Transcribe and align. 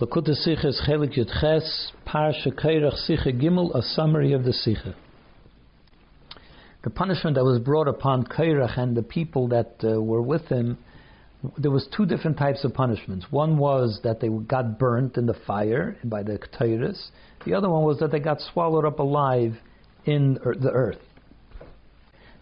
Likkutei 0.00 0.34
Sikha 0.34 0.68
is 0.68 0.80
Chelik 0.88 1.18
Yud 1.18 1.28
Ches, 1.42 1.92
Parsha 2.06 2.46
Kairach 2.46 2.96
Sikha 3.04 3.32
Gimel, 3.32 3.74
a 3.74 3.82
summary 3.82 4.32
of 4.32 4.44
the 4.44 4.52
Sikha. 4.54 4.94
The 6.84 6.88
punishment 6.88 7.36
that 7.36 7.44
was 7.44 7.58
brought 7.58 7.86
upon 7.86 8.24
Kairach 8.24 8.78
and 8.78 8.96
the 8.96 9.02
people 9.02 9.48
that 9.48 9.74
uh, 9.84 10.00
were 10.00 10.22
with 10.22 10.46
him, 10.46 10.78
there 11.58 11.70
was 11.70 11.86
two 11.94 12.06
different 12.06 12.38
types 12.38 12.64
of 12.64 12.72
punishments. 12.72 13.26
One 13.28 13.58
was 13.58 14.00
that 14.02 14.20
they 14.20 14.28
got 14.28 14.78
burnt 14.78 15.18
in 15.18 15.26
the 15.26 15.36
fire 15.46 15.98
by 16.02 16.22
the 16.22 16.38
Ketairis. 16.38 17.10
The 17.44 17.52
other 17.52 17.68
one 17.68 17.84
was 17.84 17.98
that 17.98 18.10
they 18.10 18.20
got 18.20 18.40
swallowed 18.40 18.86
up 18.86 19.00
alive 19.00 19.58
in 20.06 20.38
the 20.42 20.70
earth. 20.72 21.02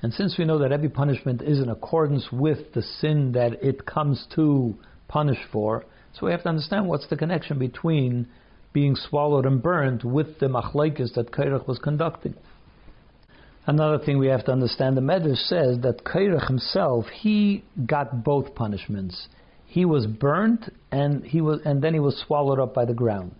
And 0.02 0.14
since 0.14 0.38
we 0.38 0.44
know 0.44 0.58
that 0.60 0.70
every 0.70 0.90
punishment 0.90 1.42
is 1.42 1.58
in 1.58 1.70
accordance 1.70 2.28
with 2.30 2.72
the 2.74 2.82
sin 2.82 3.32
that 3.32 3.64
it 3.64 3.84
comes 3.84 4.28
to 4.36 4.76
punish 5.08 5.40
for, 5.50 5.84
so 6.18 6.26
we 6.26 6.32
have 6.32 6.42
to 6.42 6.48
understand 6.48 6.88
what's 6.88 7.06
the 7.08 7.16
connection 7.16 7.58
between 7.58 8.26
being 8.72 8.96
swallowed 8.96 9.46
and 9.46 9.62
burned 9.62 10.02
with 10.02 10.38
the 10.40 10.46
machlaikis 10.46 11.14
that 11.14 11.30
Kairach 11.30 11.66
was 11.68 11.78
conducting. 11.78 12.34
Another 13.66 13.98
thing 14.04 14.18
we 14.18 14.28
have 14.28 14.44
to 14.46 14.52
understand, 14.52 14.96
the 14.96 15.02
Medrash 15.02 15.46
says 15.46 15.78
that 15.82 16.04
Kairach 16.04 16.48
himself, 16.48 17.06
he 17.06 17.64
got 17.86 18.24
both 18.24 18.54
punishments. 18.54 19.28
He 19.66 19.84
was 19.84 20.06
burnt 20.06 20.72
and 20.90 21.22
he 21.24 21.40
was, 21.40 21.60
and 21.64 21.82
then 21.82 21.94
he 21.94 22.00
was 22.00 22.22
swallowed 22.26 22.58
up 22.58 22.74
by 22.74 22.84
the 22.84 22.94
ground. 22.94 23.34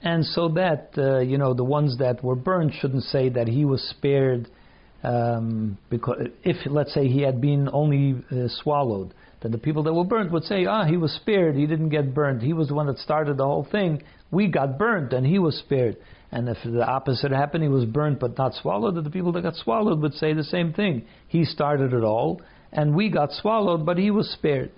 And 0.00 0.24
so 0.24 0.48
that, 0.50 0.90
uh, 0.96 1.18
you 1.18 1.38
know, 1.38 1.54
the 1.54 1.64
ones 1.64 1.98
that 1.98 2.22
were 2.22 2.36
burned 2.36 2.72
shouldn't 2.80 3.04
say 3.04 3.28
that 3.30 3.48
he 3.48 3.64
was 3.64 3.82
spared 3.82 4.48
um, 5.02 5.76
because 5.90 6.28
if, 6.44 6.56
let's 6.66 6.94
say, 6.94 7.08
he 7.08 7.22
had 7.22 7.40
been 7.40 7.68
only 7.72 8.22
uh, 8.30 8.48
swallowed 8.48 9.12
then 9.44 9.52
the 9.52 9.58
people 9.58 9.82
that 9.82 9.92
were 9.92 10.04
burnt 10.04 10.32
would 10.32 10.44
say, 10.44 10.64
ah, 10.64 10.86
he 10.86 10.96
was 10.96 11.12
spared, 11.12 11.54
he 11.54 11.66
didn't 11.66 11.90
get 11.90 12.14
burned, 12.14 12.40
he 12.40 12.54
was 12.54 12.68
the 12.68 12.74
one 12.74 12.86
that 12.86 12.96
started 12.96 13.36
the 13.36 13.44
whole 13.44 13.68
thing, 13.70 14.02
we 14.30 14.48
got 14.48 14.78
burnt 14.78 15.12
and 15.12 15.26
he 15.26 15.38
was 15.38 15.58
spared. 15.58 15.98
And 16.32 16.48
if 16.48 16.56
the 16.64 16.82
opposite 16.82 17.30
happened, 17.30 17.62
he 17.62 17.68
was 17.68 17.84
burnt 17.84 18.20
but 18.20 18.38
not 18.38 18.54
swallowed, 18.54 18.94
the 19.04 19.10
people 19.10 19.32
that 19.32 19.42
got 19.42 19.56
swallowed 19.56 20.00
would 20.00 20.14
say 20.14 20.32
the 20.32 20.44
same 20.44 20.72
thing. 20.72 21.04
He 21.28 21.44
started 21.44 21.92
it 21.92 22.02
all, 22.02 22.40
and 22.72 22.96
we 22.96 23.10
got 23.10 23.32
swallowed, 23.32 23.84
but 23.84 23.98
he 23.98 24.10
was 24.10 24.30
spared. 24.30 24.72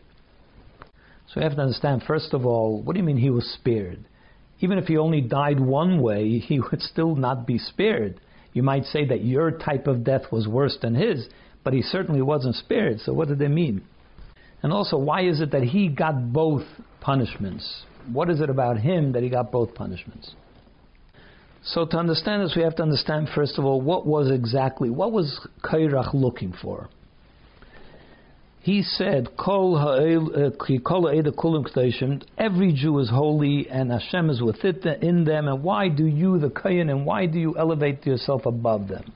So 1.28 1.38
you 1.38 1.42
have 1.42 1.54
to 1.54 1.62
understand, 1.62 2.02
first 2.04 2.34
of 2.34 2.44
all, 2.44 2.82
what 2.82 2.94
do 2.94 2.98
you 2.98 3.06
mean 3.06 3.18
he 3.18 3.30
was 3.30 3.48
spared? 3.60 4.04
Even 4.58 4.78
if 4.78 4.86
he 4.86 4.98
only 4.98 5.20
died 5.20 5.60
one 5.60 6.02
way, 6.02 6.38
he 6.38 6.58
would 6.58 6.82
still 6.82 7.14
not 7.14 7.46
be 7.46 7.58
spared. 7.58 8.20
You 8.52 8.64
might 8.64 8.84
say 8.86 9.04
that 9.06 9.24
your 9.24 9.52
type 9.52 9.86
of 9.86 10.02
death 10.02 10.32
was 10.32 10.48
worse 10.48 10.76
than 10.82 10.96
his, 10.96 11.28
but 11.62 11.72
he 11.72 11.82
certainly 11.82 12.20
wasn't 12.20 12.56
spared. 12.56 12.98
So 12.98 13.12
what 13.12 13.28
did 13.28 13.38
they 13.38 13.46
mean? 13.46 13.84
And 14.66 14.72
also, 14.72 14.98
why 14.98 15.22
is 15.22 15.40
it 15.40 15.52
that 15.52 15.62
he 15.62 15.86
got 15.86 16.32
both 16.32 16.64
punishments? 17.00 17.84
What 18.12 18.28
is 18.28 18.40
it 18.40 18.50
about 18.50 18.78
him 18.78 19.12
that 19.12 19.22
he 19.22 19.28
got 19.28 19.52
both 19.52 19.76
punishments? 19.76 20.34
So 21.62 21.86
to 21.86 21.96
understand 21.96 22.42
this, 22.42 22.54
we 22.56 22.62
have 22.62 22.74
to 22.74 22.82
understand 22.82 23.28
first 23.32 23.60
of 23.60 23.64
all 23.64 23.80
what 23.80 24.08
was 24.08 24.28
exactly 24.28 24.90
what 24.90 25.12
was 25.12 25.38
Kairach 25.62 26.12
looking 26.14 26.52
for. 26.60 26.88
He 28.58 28.82
said, 28.82 29.36
"Kol 29.36 29.76
uh, 29.76 30.50
Every 32.36 32.72
Jew 32.72 32.98
is 32.98 33.08
holy, 33.08 33.68
and 33.70 33.92
Hashem 33.92 34.30
is 34.30 34.42
with 34.42 34.64
it 34.64 34.84
in 35.00 35.22
them. 35.22 35.46
And 35.46 35.62
why 35.62 35.90
do 35.90 36.06
you, 36.06 36.40
the 36.40 36.50
Kayan, 36.50 36.90
and 36.90 37.06
why 37.06 37.26
do 37.26 37.38
you 37.38 37.56
elevate 37.56 38.04
yourself 38.04 38.46
above 38.46 38.88
them? 38.88 39.12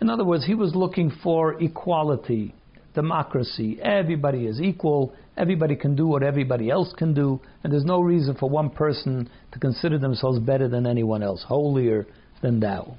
In 0.00 0.08
other 0.08 0.24
words, 0.24 0.46
he 0.46 0.54
was 0.54 0.76
looking 0.76 1.10
for 1.24 1.60
equality 1.60 2.54
democracy. 2.98 3.78
Everybody 3.80 4.46
is 4.46 4.60
equal. 4.60 5.14
Everybody 5.36 5.76
can 5.76 5.94
do 5.94 6.08
what 6.08 6.24
everybody 6.24 6.68
else 6.68 6.92
can 6.98 7.14
do, 7.14 7.40
and 7.62 7.72
there's 7.72 7.84
no 7.84 8.00
reason 8.00 8.34
for 8.34 8.50
one 8.50 8.70
person 8.70 9.30
to 9.52 9.58
consider 9.60 9.98
themselves 9.98 10.40
better 10.40 10.66
than 10.68 10.84
anyone 10.84 11.22
else, 11.22 11.44
holier 11.46 12.08
than 12.42 12.58
thou. 12.58 12.96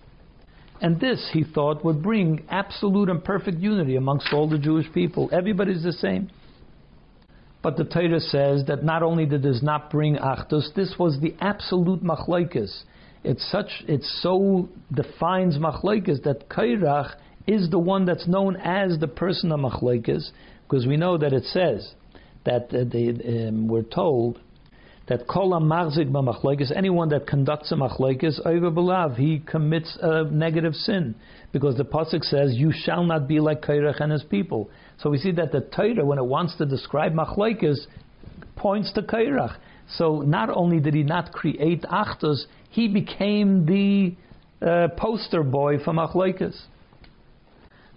And 0.82 1.02
this, 1.02 1.30
he 1.34 1.44
thought, 1.44 1.84
would 1.84 2.02
bring 2.02 2.46
absolute 2.50 3.10
and 3.10 3.22
perfect 3.22 3.58
unity 3.58 3.98
amongst 3.98 4.32
all 4.32 4.48
the 4.48 4.58
Jewish 4.58 4.90
people. 4.94 5.30
Everybody's 5.34 5.84
the 5.84 5.92
same. 5.92 6.30
But 7.62 7.76
the 7.76 7.84
Torah 7.84 8.22
says 8.22 8.64
that 8.68 8.86
not 8.86 9.04
only 9.04 9.26
did 9.26 9.44
this 9.44 9.62
not 9.62 9.92
bring 9.92 10.16
achdus, 10.16 10.74
this 10.76 10.96
was 10.98 11.20
the 11.20 11.36
absolute 11.42 12.02
machlokes. 12.02 12.84
It's 13.26 13.52
such, 13.52 13.84
it 13.86 14.02
so 14.22 14.70
defines 14.94 15.58
machlokes 15.58 16.24
that 16.24 16.48
Kairach 16.48 17.16
is 17.50 17.70
the 17.70 17.80
one 17.80 18.06
that's 18.06 18.28
known 18.28 18.56
as 18.58 19.00
the 19.00 19.08
person 19.08 19.52
of 19.52 19.60
machlekes, 19.60 20.30
because 20.64 20.86
we 20.86 20.98
know 20.98 21.18
that 21.18 21.34
it 21.34 21.46
says 21.46 21.94
that 22.46 22.74
uh, 22.74 22.84
they, 22.92 23.48
um, 23.48 23.68
we're 23.68 23.82
told 23.82 24.40
that 25.08 25.28
kol 25.28 25.50
machzik 25.60 26.12
b'machlekes, 26.12 26.72
anyone 26.76 27.10
that 27.10 27.26
conducts 27.26 27.72
a 27.72 27.76
machlekes 27.76 28.40
over 28.46 28.70
belav, 28.70 29.18
he 29.18 29.40
commits 29.40 29.98
a 30.02 30.26
negative 30.26 30.76
sin, 30.76 31.16
because 31.52 31.76
the 31.78 31.84
pasuk 31.84 32.24
says, 32.24 32.54
"You 32.56 32.72
shall 32.72 33.04
not 33.04 33.28
be 33.28 33.40
like 33.40 33.62
Kairach 33.62 34.00
and 34.00 34.12
his 34.12 34.24
people." 34.24 34.70
So 35.00 35.10
we 35.10 35.18
see 35.18 35.32
that 35.32 35.52
the 35.52 35.62
Torah, 35.62 36.06
when 36.06 36.20
it 36.20 36.26
wants 36.26 36.56
to 36.58 36.66
describe 36.66 37.14
machlekes, 37.14 37.88
points 38.56 38.94
to 38.94 39.02
Kairach. 39.02 39.56
So 39.98 40.22
not 40.22 40.50
only 40.52 40.80
did 40.80 40.94
he 40.94 41.02
not 41.02 41.32
create 41.32 41.82
achdus, 41.84 42.46
he 42.70 42.88
became 42.88 43.66
the 43.66 44.16
uh, 44.64 44.90
poster 44.96 45.42
boy 45.42 45.80
for 45.84 45.94
machlekes. 45.94 46.56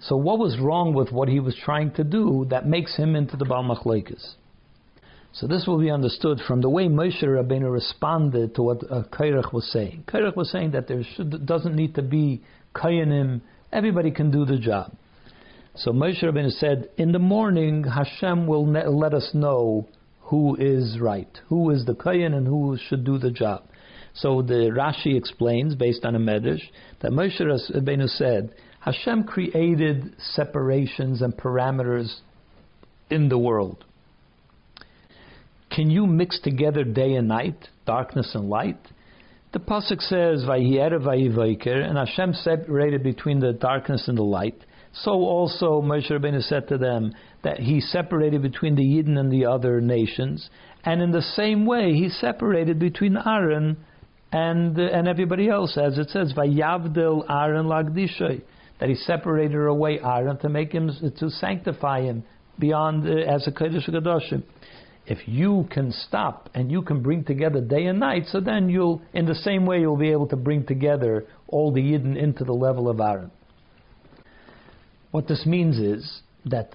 So 0.03 0.17
what 0.17 0.39
was 0.39 0.59
wrong 0.59 0.95
with 0.95 1.13
what 1.13 1.29
he 1.29 1.39
was 1.39 1.55
trying 1.65 1.93
to 1.93 2.05
do 2.05 2.47
that 2.51 2.67
makes 2.67 2.97
him 2.97 3.15
into 3.15 3.37
the 3.37 3.45
Baal 3.45 3.63
Machlekes? 3.63 4.35
So 5.33 5.47
this 5.47 5.65
will 5.67 5.79
be 5.79 5.91
understood 5.91 6.41
from 6.47 6.61
the 6.61 6.69
way 6.69 6.89
Moshe 6.89 7.23
Rabbeinu 7.23 7.73
responded 7.73 8.55
to 8.57 8.63
what 8.63 8.83
uh, 8.91 9.05
Kairach 9.13 9.53
was 9.53 9.71
saying. 9.73 10.05
Kairach 10.07 10.37
was 10.37 10.51
saying 10.51 10.73
that 10.73 10.89
there 10.89 11.03
should, 11.15 11.47
doesn't 11.47 11.75
need 11.75 11.95
to 11.95 12.03
be 12.03 12.43
Kayanim, 12.75 13.41
everybody 13.73 14.11
can 14.11 14.31
do 14.31 14.45
the 14.45 14.59
job. 14.59 14.93
So 15.77 15.93
Moshe 15.93 16.23
Rabbeinu 16.23 16.51
said, 16.51 16.91
in 16.99 17.13
the 17.13 17.19
morning 17.19 17.85
Hashem 17.85 18.47
will 18.47 18.67
ne- 18.67 18.87
let 18.87 19.15
us 19.15 19.31
know 19.33 19.89
who 20.21 20.57
is 20.57 20.99
right, 21.01 21.39
who 21.49 21.71
is 21.71 21.87
the 21.87 21.95
Kayan 21.95 22.35
and 22.35 22.47
who 22.47 22.77
should 22.89 23.05
do 23.05 23.19
the 23.19 23.31
job. 23.31 23.63
So 24.15 24.43
the 24.43 24.71
Rashi 24.77 25.17
explains, 25.17 25.75
based 25.75 26.05
on 26.05 26.15
a 26.15 26.19
medrash, 26.19 26.63
that 27.01 27.13
Moshe 27.13 27.41
Rabbeinu 27.41 28.09
said 28.09 28.55
Hashem 28.85 29.25
created 29.25 30.13
separations 30.19 31.23
and 31.23 31.37
parameters 31.37 32.13
in 33.11 33.29
the 33.29 33.39
world. 33.39 33.85
Can 35.71 35.89
you 35.89 36.05
mix 36.05 36.41
together 36.41 36.83
day 36.83 37.15
and 37.15 37.29
night, 37.29 37.69
darkness 37.87 38.35
and 38.35 38.49
light? 38.49 38.81
The 39.53 39.61
pasuk 39.61 40.01
says, 40.01 40.45
"Vayiera 40.45 40.99
vayivaker," 40.99 41.89
and 41.89 41.97
Hashem 41.97 42.35
separated 42.35 43.05
between 43.05 43.39
the 43.39 43.53
darkness 43.53 44.09
and 44.09 44.19
the 44.19 44.25
light. 44.25 44.59
So 44.93 45.13
also 45.13 45.81
Moshe 45.81 46.11
Rabbeinu 46.11 46.43
said 46.43 46.67
to 46.69 46.77
them 46.77 47.13
that 47.43 47.61
He 47.61 47.81
separated 47.81 48.43
between 48.43 48.75
the 48.75 48.83
Yidden 48.83 49.17
and 49.17 49.31
the 49.31 49.47
other 49.47 49.81
nations, 49.81 50.51
and 50.85 51.01
in 51.01 51.13
the 51.13 51.23
same 51.23 51.67
way 51.67 51.93
He 51.93 52.09
separated 52.09 52.81
between 52.81 53.17
Aaron 53.17 53.77
and 54.33 54.77
and 54.77 55.07
everybody 55.07 55.49
else, 55.49 55.79
as 55.79 55.99
it 55.99 56.11
says, 56.11 56.33
"Vayavdil 56.33 57.31
Aaron 57.31 57.67
lagdishay." 57.67 58.43
That 58.83 58.89
he 58.89 58.97
separated 58.97 59.65
away 59.65 60.01
Aaron 60.01 60.37
to 60.39 60.49
make 60.49 60.73
him 60.73 60.91
to 61.17 61.31
sanctify 61.31 62.01
him 62.01 62.25
beyond 62.59 63.07
uh, 63.07 63.13
as 63.13 63.47
a 63.47 63.53
kodesh 63.53 63.89
kadoshim. 63.89 64.43
If 65.07 65.19
you 65.29 65.69
can 65.71 65.93
stop 65.93 66.51
and 66.53 66.69
you 66.69 66.83
can 66.83 67.01
bring 67.01 67.23
together 67.23 67.61
day 67.61 67.85
and 67.85 68.01
night, 68.01 68.25
so 68.27 68.41
then 68.41 68.69
you'll, 68.69 69.01
in 69.15 69.27
the 69.27 69.37
same 69.37 69.67
way, 69.67 69.79
you'll 69.79 69.97
be 69.97 70.11
able 70.11 70.27
to 70.27 70.37
bring 70.37 70.67
together 70.67 71.27
all 71.47 71.73
the 71.73 71.81
Yidden 71.81 72.21
into 72.21 72.43
the 72.43 72.55
level 72.55 72.89
of 72.89 72.99
Aaron. 72.99 73.31
What 75.13 75.29
this 75.29 75.47
means 75.47 75.79
is 75.79 76.23
that 76.47 76.75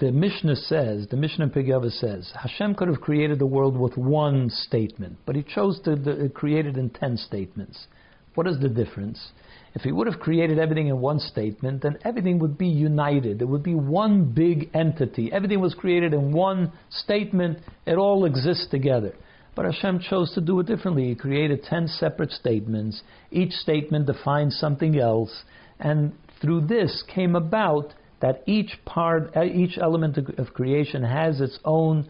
the 0.00 0.12
Mishnah 0.12 0.56
says, 0.56 1.08
the 1.10 1.18
Mishnah 1.18 1.48
Pegava 1.48 1.90
says, 1.90 2.32
Hashem 2.40 2.74
could 2.74 2.88
have 2.88 3.02
created 3.02 3.38
the 3.38 3.44
world 3.44 3.76
with 3.76 3.98
one 3.98 4.48
statement, 4.48 5.18
but 5.26 5.36
He 5.36 5.42
chose 5.42 5.78
to 5.84 6.30
create 6.32 6.64
it 6.64 6.78
in 6.78 6.88
ten 6.88 7.18
statements. 7.18 7.86
What 8.34 8.46
is 8.46 8.58
the 8.60 8.70
difference? 8.70 9.32
If 9.74 9.82
he 9.82 9.90
would 9.90 10.06
have 10.06 10.20
created 10.20 10.58
everything 10.58 10.86
in 10.86 11.00
one 11.00 11.18
statement, 11.18 11.82
then 11.82 11.98
everything 12.04 12.38
would 12.38 12.56
be 12.56 12.68
united. 12.68 13.42
It 13.42 13.48
would 13.48 13.64
be 13.64 13.74
one 13.74 14.32
big 14.32 14.70
entity. 14.72 15.32
Everything 15.32 15.60
was 15.60 15.74
created 15.74 16.14
in 16.14 16.32
one 16.32 16.72
statement. 16.90 17.58
It 17.84 17.96
all 17.96 18.24
exists 18.24 18.68
together. 18.70 19.14
But 19.56 19.64
Hashem 19.66 20.00
chose 20.00 20.32
to 20.34 20.40
do 20.40 20.60
it 20.60 20.66
differently. 20.66 21.08
He 21.08 21.14
created 21.16 21.64
ten 21.64 21.88
separate 21.88 22.30
statements. 22.30 23.02
Each 23.32 23.52
statement 23.52 24.06
defines 24.06 24.56
something 24.58 24.98
else. 24.98 25.42
And 25.80 26.12
through 26.40 26.66
this 26.66 27.02
came 27.12 27.34
about 27.34 27.94
that 28.20 28.42
each 28.46 28.78
part, 28.84 29.36
uh, 29.36 29.44
each 29.44 29.76
element 29.76 30.18
of, 30.18 30.54
creation 30.54 31.02
has 31.02 31.40
its 31.40 31.58
own, 31.64 32.08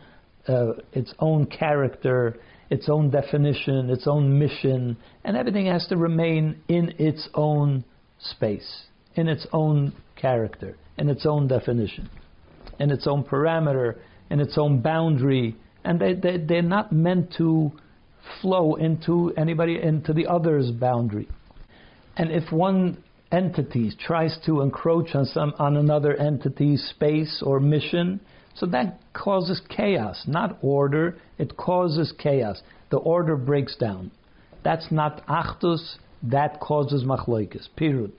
uh, 0.49 0.73
its 0.93 1.15
own 1.19 1.47
character, 1.47 2.37
its 2.71 2.89
own 2.89 3.11
definition, 3.11 3.91
its 3.91 4.07
own 4.07 4.39
mission, 4.39 4.97
and 5.25 5.37
everything 5.37 5.67
has 5.67 5.87
to 5.89 5.97
remain 5.97 6.57
in 6.69 6.95
its 6.99 7.29
own 7.35 7.85
space, 8.19 8.85
in 9.15 9.29
its 9.29 9.47
own 9.53 9.93
character, 10.17 10.77
in 10.99 11.09
its 11.09 11.27
own 11.27 11.47
definition, 11.47 12.09
in 12.81 12.91
its 12.91 13.07
own 13.07 13.23
parameter, 13.23 13.99
in 14.31 14.41
its 14.41 14.57
own 14.57 14.81
boundary, 14.81 15.57
and 15.85 16.01
they, 16.01 16.15
they, 16.15 16.39
they're 16.39 16.63
not 16.63 16.93
meant 16.93 17.33
to 17.37 17.71
flow 18.41 18.75
into 18.77 19.33
anybody, 19.37 19.81
into 19.81 20.13
the 20.13 20.27
other's 20.27 20.71
boundary. 20.71 21.29
And 22.17 22.31
if 22.31 22.51
one 22.51 23.03
entity 23.31 23.93
tries 23.99 24.39
to 24.47 24.61
encroach 24.61 25.15
on 25.15 25.27
some 25.27 25.53
on 25.59 25.77
another 25.77 26.15
entity's 26.15 26.83
space 26.91 27.43
or 27.45 27.61
mission, 27.61 28.21
so 28.55 28.67
that 28.67 29.01
causes 29.13 29.61
chaos, 29.69 30.25
not 30.27 30.59
order. 30.63 31.17
It 31.39 31.57
causes 31.57 32.13
chaos. 32.19 32.63
The 32.91 32.99
order 32.99 33.37
breaks 33.37 33.77
down. 33.77 34.13
That's 34.63 34.91
not 34.91 35.27
achdus. 35.27 35.97
That 36.23 36.61
causes 36.61 37.05
machloikis. 37.05 37.69
Period. 37.77 38.13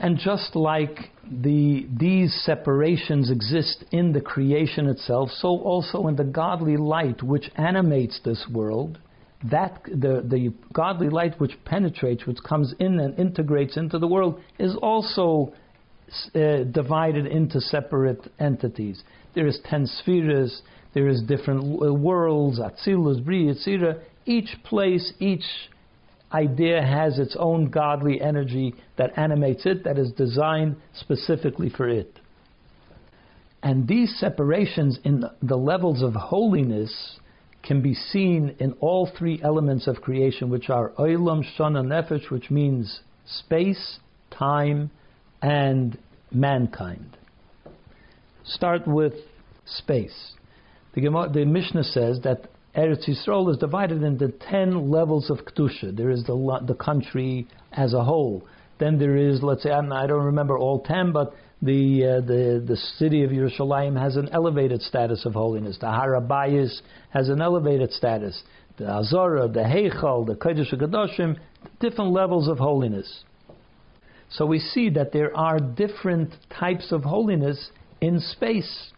And 0.00 0.18
just 0.18 0.54
like 0.54 1.10
the, 1.28 1.86
these 1.98 2.32
separations 2.44 3.30
exist 3.30 3.84
in 3.90 4.12
the 4.12 4.20
creation 4.20 4.86
itself, 4.86 5.30
so 5.30 5.48
also 5.48 6.06
in 6.06 6.16
the 6.16 6.24
godly 6.24 6.76
light 6.76 7.22
which 7.22 7.50
animates 7.56 8.20
this 8.24 8.46
world, 8.52 8.98
that 9.50 9.82
the, 9.84 10.24
the 10.24 10.52
godly 10.72 11.08
light 11.08 11.40
which 11.40 11.52
penetrates, 11.64 12.26
which 12.26 12.38
comes 12.46 12.74
in 12.78 13.00
and 13.00 13.18
integrates 13.18 13.76
into 13.76 13.98
the 13.98 14.06
world, 14.06 14.40
is 14.58 14.76
also 14.76 15.52
uh, 16.34 16.64
divided 16.64 17.26
into 17.26 17.60
separate 17.60 18.20
entities. 18.38 19.02
There 19.34 19.46
is 19.46 19.58
ten 19.64 19.86
spheres, 19.86 20.62
there 20.94 21.08
is 21.08 21.22
different 21.22 21.64
worlds, 21.64 22.58
Atzilus, 22.58 23.24
Bri, 23.24 23.50
etc. 23.50 24.00
Each 24.26 24.56
place, 24.64 25.12
each 25.18 25.44
idea 26.32 26.82
has 26.82 27.18
its 27.18 27.36
own 27.38 27.70
godly 27.70 28.20
energy 28.20 28.74
that 28.96 29.16
animates 29.16 29.64
it, 29.64 29.84
that 29.84 29.98
is 29.98 30.12
designed 30.12 30.76
specifically 30.94 31.70
for 31.70 31.88
it. 31.88 32.18
And 33.62 33.88
these 33.88 34.16
separations 34.18 34.98
in 35.04 35.24
the 35.42 35.56
levels 35.56 36.02
of 36.02 36.14
holiness 36.14 37.18
can 37.62 37.82
be 37.82 37.94
seen 37.94 38.54
in 38.60 38.72
all 38.80 39.10
three 39.18 39.40
elements 39.42 39.86
of 39.86 40.00
creation, 40.00 40.48
which 40.48 40.70
are 40.70 40.90
Olam, 40.90 41.44
Shana, 41.58 41.84
Nefesh, 41.84 42.30
which 42.30 42.50
means 42.50 43.00
space, 43.26 43.98
time, 44.30 44.90
and 45.42 45.98
mankind. 46.32 47.16
Start 48.44 48.86
with 48.86 49.14
space. 49.66 50.32
The, 50.94 51.30
the 51.32 51.44
Mishnah 51.44 51.84
says 51.84 52.20
that 52.24 52.48
Eretz 52.74 53.08
Yisrael 53.08 53.50
is 53.50 53.58
divided 53.58 54.02
into 54.02 54.28
ten 54.28 54.90
levels 54.90 55.30
of 55.30 55.38
kedusha. 55.38 55.96
There 55.96 56.10
is 56.10 56.24
the 56.24 56.60
the 56.66 56.74
country 56.74 57.46
as 57.72 57.92
a 57.92 58.04
whole. 58.04 58.44
Then 58.78 58.98
there 58.98 59.16
is, 59.16 59.42
let's 59.42 59.62
say, 59.64 59.70
I 59.70 60.06
don't 60.06 60.24
remember 60.24 60.56
all 60.56 60.80
ten, 60.80 61.12
but 61.12 61.34
the 61.60 62.04
uh, 62.04 62.20
the 62.26 62.64
the 62.64 62.76
city 62.98 63.24
of 63.24 63.30
Yerushalayim 63.30 64.00
has 64.00 64.16
an 64.16 64.28
elevated 64.32 64.80
status 64.82 65.26
of 65.26 65.32
holiness. 65.32 65.76
The 65.80 65.86
Har 65.86 66.12
HaBayis 66.20 66.80
has 67.10 67.28
an 67.28 67.42
elevated 67.42 67.92
status. 67.92 68.40
The 68.76 68.88
Azara, 68.88 69.48
the 69.48 69.60
Heichal, 69.60 70.24
the 70.24 70.34
Kodesh 70.34 70.72
Kadoshim, 70.72 71.36
different 71.80 72.12
levels 72.12 72.46
of 72.48 72.58
holiness. 72.58 73.24
So 74.30 74.46
we 74.46 74.58
see 74.58 74.90
that 74.90 75.12
there 75.12 75.34
are 75.36 75.58
different 75.58 76.34
types 76.50 76.92
of 76.92 77.02
holiness 77.02 77.70
in 78.00 78.20
space. 78.20 78.92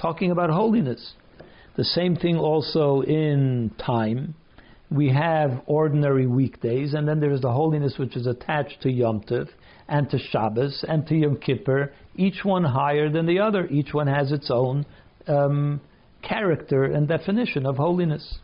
Talking 0.00 0.30
about 0.30 0.50
holiness. 0.50 1.14
The 1.76 1.84
same 1.84 2.16
thing 2.16 2.36
also 2.36 3.02
in 3.02 3.72
time. 3.78 4.34
We 4.90 5.10
have 5.10 5.62
ordinary 5.66 6.26
weekdays, 6.26 6.94
and 6.94 7.06
then 7.06 7.20
there 7.20 7.30
is 7.30 7.42
the 7.42 7.52
holiness 7.52 7.98
which 7.98 8.16
is 8.16 8.26
attached 8.26 8.80
to 8.82 8.90
Yom 8.90 9.20
Tov 9.20 9.48
and 9.86 10.08
to 10.10 10.18
Shabbos 10.18 10.84
and 10.88 11.06
to 11.08 11.14
Yom 11.14 11.36
Kippur, 11.36 11.92
each 12.16 12.42
one 12.42 12.64
higher 12.64 13.10
than 13.10 13.26
the 13.26 13.38
other. 13.38 13.66
Each 13.66 13.92
one 13.92 14.06
has 14.06 14.32
its 14.32 14.50
own 14.50 14.86
um, 15.26 15.80
character 16.22 16.84
and 16.84 17.06
definition 17.06 17.66
of 17.66 17.76
holiness. 17.76 18.38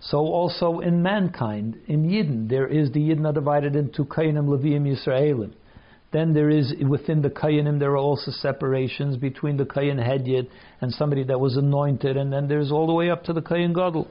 So 0.00 0.18
also 0.18 0.80
in 0.80 1.02
mankind, 1.02 1.78
in 1.86 2.04
Yidden, 2.04 2.48
there 2.48 2.66
is 2.66 2.92
the 2.92 3.00
Yidden 3.00 3.32
divided 3.34 3.74
into 3.74 4.04
Kainim, 4.04 4.46
Leviim, 4.46 4.86
Yisraelim. 4.86 5.52
Then 6.10 6.32
there 6.32 6.48
is 6.48 6.72
within 6.88 7.20
the 7.20 7.28
Kayanim 7.28 7.78
there 7.78 7.90
are 7.90 7.98
also 7.98 8.30
separations 8.30 9.18
between 9.18 9.58
the 9.58 9.66
Kayan 9.66 9.98
Hedyet 9.98 10.48
and 10.80 10.92
somebody 10.92 11.22
that 11.24 11.38
was 11.38 11.56
anointed, 11.56 12.16
and 12.16 12.32
then 12.32 12.48
there's 12.48 12.72
all 12.72 12.86
the 12.86 12.94
way 12.94 13.10
up 13.10 13.24
to 13.24 13.32
the 13.34 13.42
Kayan 13.42 13.74
Gadol. 13.74 14.08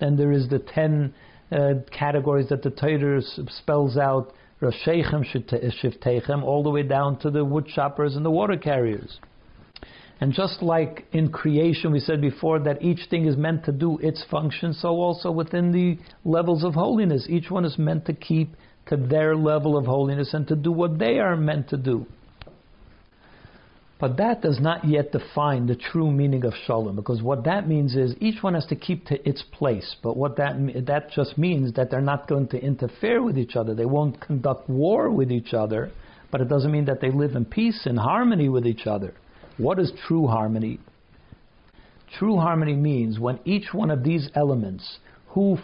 Then 0.00 0.16
there 0.16 0.32
is 0.32 0.48
the 0.48 0.58
ten 0.58 1.12
uh, 1.50 1.74
categories 1.90 2.48
that 2.48 2.62
the 2.62 2.70
Torah 2.70 3.20
spells 3.48 3.98
out, 3.98 4.32
Roshechem 4.62 5.24
Shiftechem, 5.26 6.42
all 6.42 6.62
the 6.62 6.70
way 6.70 6.82
down 6.82 7.18
to 7.18 7.30
the 7.30 7.44
wood 7.44 7.66
choppers 7.66 8.16
and 8.16 8.24
the 8.24 8.30
water 8.30 8.56
carriers. 8.56 9.18
And 10.22 10.32
just 10.32 10.62
like 10.62 11.04
in 11.10 11.32
creation, 11.32 11.90
we 11.90 11.98
said 11.98 12.20
before 12.20 12.60
that 12.60 12.80
each 12.80 13.08
thing 13.10 13.26
is 13.26 13.36
meant 13.36 13.64
to 13.64 13.72
do 13.72 13.98
its 13.98 14.22
function, 14.30 14.72
so 14.72 14.90
also 14.90 15.32
within 15.32 15.72
the 15.72 15.98
levels 16.24 16.62
of 16.62 16.74
holiness, 16.74 17.26
each 17.28 17.50
one 17.50 17.64
is 17.64 17.76
meant 17.76 18.06
to 18.06 18.12
keep 18.12 18.54
to 18.86 18.96
their 18.96 19.34
level 19.34 19.76
of 19.76 19.84
holiness 19.84 20.32
and 20.32 20.46
to 20.46 20.54
do 20.54 20.70
what 20.70 20.96
they 20.96 21.18
are 21.18 21.36
meant 21.36 21.70
to 21.70 21.76
do. 21.76 22.06
But 23.98 24.16
that 24.18 24.42
does 24.42 24.60
not 24.60 24.84
yet 24.84 25.10
define 25.10 25.66
the 25.66 25.74
true 25.74 26.12
meaning 26.12 26.44
of 26.44 26.54
shalom, 26.68 26.94
because 26.94 27.20
what 27.20 27.42
that 27.42 27.66
means 27.66 27.96
is 27.96 28.14
each 28.20 28.44
one 28.44 28.54
has 28.54 28.66
to 28.66 28.76
keep 28.76 29.06
to 29.06 29.28
its 29.28 29.42
place. 29.50 29.96
But 30.04 30.16
what 30.16 30.36
that 30.36 30.54
that 30.86 31.10
just 31.10 31.36
means 31.36 31.72
that 31.72 31.90
they're 31.90 32.00
not 32.00 32.28
going 32.28 32.46
to 32.50 32.62
interfere 32.62 33.24
with 33.24 33.36
each 33.36 33.56
other. 33.56 33.74
They 33.74 33.86
won't 33.86 34.20
conduct 34.20 34.70
war 34.70 35.10
with 35.10 35.32
each 35.32 35.52
other. 35.52 35.90
But 36.30 36.40
it 36.42 36.48
doesn't 36.48 36.70
mean 36.70 36.84
that 36.84 37.00
they 37.00 37.10
live 37.10 37.34
in 37.34 37.44
peace 37.44 37.86
and 37.86 37.98
harmony 37.98 38.48
with 38.48 38.68
each 38.68 38.86
other. 38.86 39.14
What 39.58 39.78
is 39.78 39.92
true 40.06 40.26
harmony? 40.26 40.80
True 42.18 42.36
harmony 42.36 42.74
means 42.74 43.18
when 43.18 43.38
each 43.44 43.72
one 43.72 43.90
of 43.90 44.04
these 44.04 44.28
elements, 44.34 44.98
who 45.28 45.58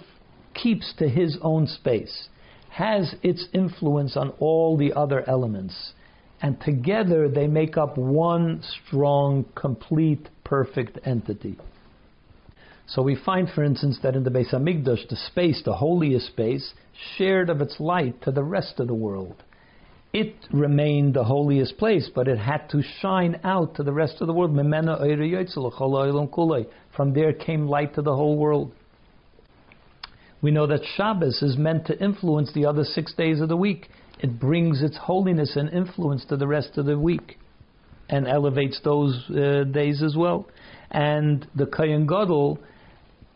keeps 0.55 0.95
to 0.99 1.09
his 1.09 1.39
own 1.43 1.67
space, 1.67 2.29
has 2.71 3.15
its 3.23 3.47
influence 3.53 4.17
on 4.17 4.31
all 4.39 4.77
the 4.77 4.93
other 4.93 5.29
elements. 5.29 5.93
And 6.41 6.61
together 6.61 7.29
they 7.29 7.47
make 7.47 7.77
up 7.77 7.99
one 7.99 8.63
strong, 8.87 9.45
complete, 9.55 10.29
perfect 10.45 10.99
entity. 11.05 11.59
So 12.87 13.03
we 13.03 13.17
find, 13.17 13.49
for 13.51 13.63
instance, 13.63 13.99
that 14.03 14.17
in 14.17 14.25
the 14.25 14.31
Beis 14.31 14.53
Hamikdash, 14.53 15.09
the 15.09 15.17
space, 15.17 15.63
the 15.65 15.75
holiest 15.75 16.29
space, 16.29 16.73
shared 17.17 17.51
of 17.51 17.61
its 17.61 17.79
light 17.79 18.23
to 18.23 18.31
the 18.31 18.45
rest 18.45 18.81
of 18.81 18.87
the 18.87 18.95
world. 18.95 19.43
It 20.13 20.35
remained 20.53 21.15
the 21.15 21.25
holiest 21.25 21.77
place, 21.77 22.11
but 22.15 22.29
it 22.29 22.39
had 22.39 22.69
to 22.71 22.83
shine 23.01 23.39
out 23.45 23.75
to 23.75 23.83
the 23.83 23.93
rest 23.93 24.21
of 24.21 24.27
the 24.27 24.33
world. 24.33 24.57
From 26.97 27.13
there 27.13 27.33
came 27.33 27.69
light 27.69 27.95
to 27.95 28.03
the 28.03 28.17
whole 28.17 28.37
world. 28.39 28.73
We 30.41 30.51
know 30.51 30.67
that 30.67 30.81
Shabbos 30.97 31.43
is 31.43 31.59
meant 31.59 31.87
to 31.87 32.03
influence 32.03 32.53
the 32.53 32.65
other 32.65 32.85
six 32.85 33.13
days 33.15 33.41
of 33.41 33.49
the 33.49 33.57
week. 33.57 33.89
It 34.21 34.39
brings 34.41 34.83
its 34.83 34.97
holiness 34.97 35.57
and 35.57 35.69
influence 35.71 36.25
to 36.27 36.37
the 36.37 36.47
rest 36.47 36.79
of 36.79 36.87
the 36.87 36.99
week 36.99 37.39
and 38.09 38.27
elevates 38.27 38.81
those 38.83 39.29
uh, 39.31 39.65
days 39.65 40.03
as 40.03 40.17
well. 40.17 40.49
And 40.91 41.47
the 41.55 41.67
Kohen 41.67 42.07
Gadol 42.07 42.59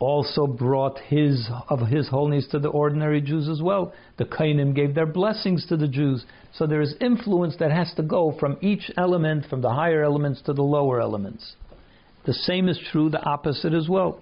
also 0.03 0.47
brought 0.47 0.99
his 0.99 1.49
of 1.69 1.87
his 1.89 2.09
holiness 2.09 2.47
to 2.49 2.59
the 2.59 2.69
ordinary 2.69 3.21
Jews 3.21 3.49
as 3.49 3.63
well. 3.63 3.93
The 4.19 4.25
Kohanim 4.25 4.75
gave 4.75 4.95
their 4.95 5.07
blessings 5.07 5.67
to 5.69 5.77
the 5.77 5.89
Jews. 5.89 6.25
So 6.55 6.67
there 6.67 6.81
is 6.81 6.95
influence 7.01 7.57
that 7.61 7.71
has 7.71 7.93
to 7.95 8.03
go 8.03 8.37
from 8.39 8.57
each 8.61 8.91
element, 8.97 9.47
from 9.49 9.63
the 9.63 9.71
higher 9.71 10.03
elements 10.03 10.43
to 10.43 10.53
the 10.53 10.63
lower 10.63 11.01
elements. 11.01 11.55
The 12.27 12.35
same 12.35 12.69
is 12.69 12.79
true, 12.91 13.11
the 13.11 13.23
opposite 13.23 13.75
as 13.75 13.89
well. 13.89 14.21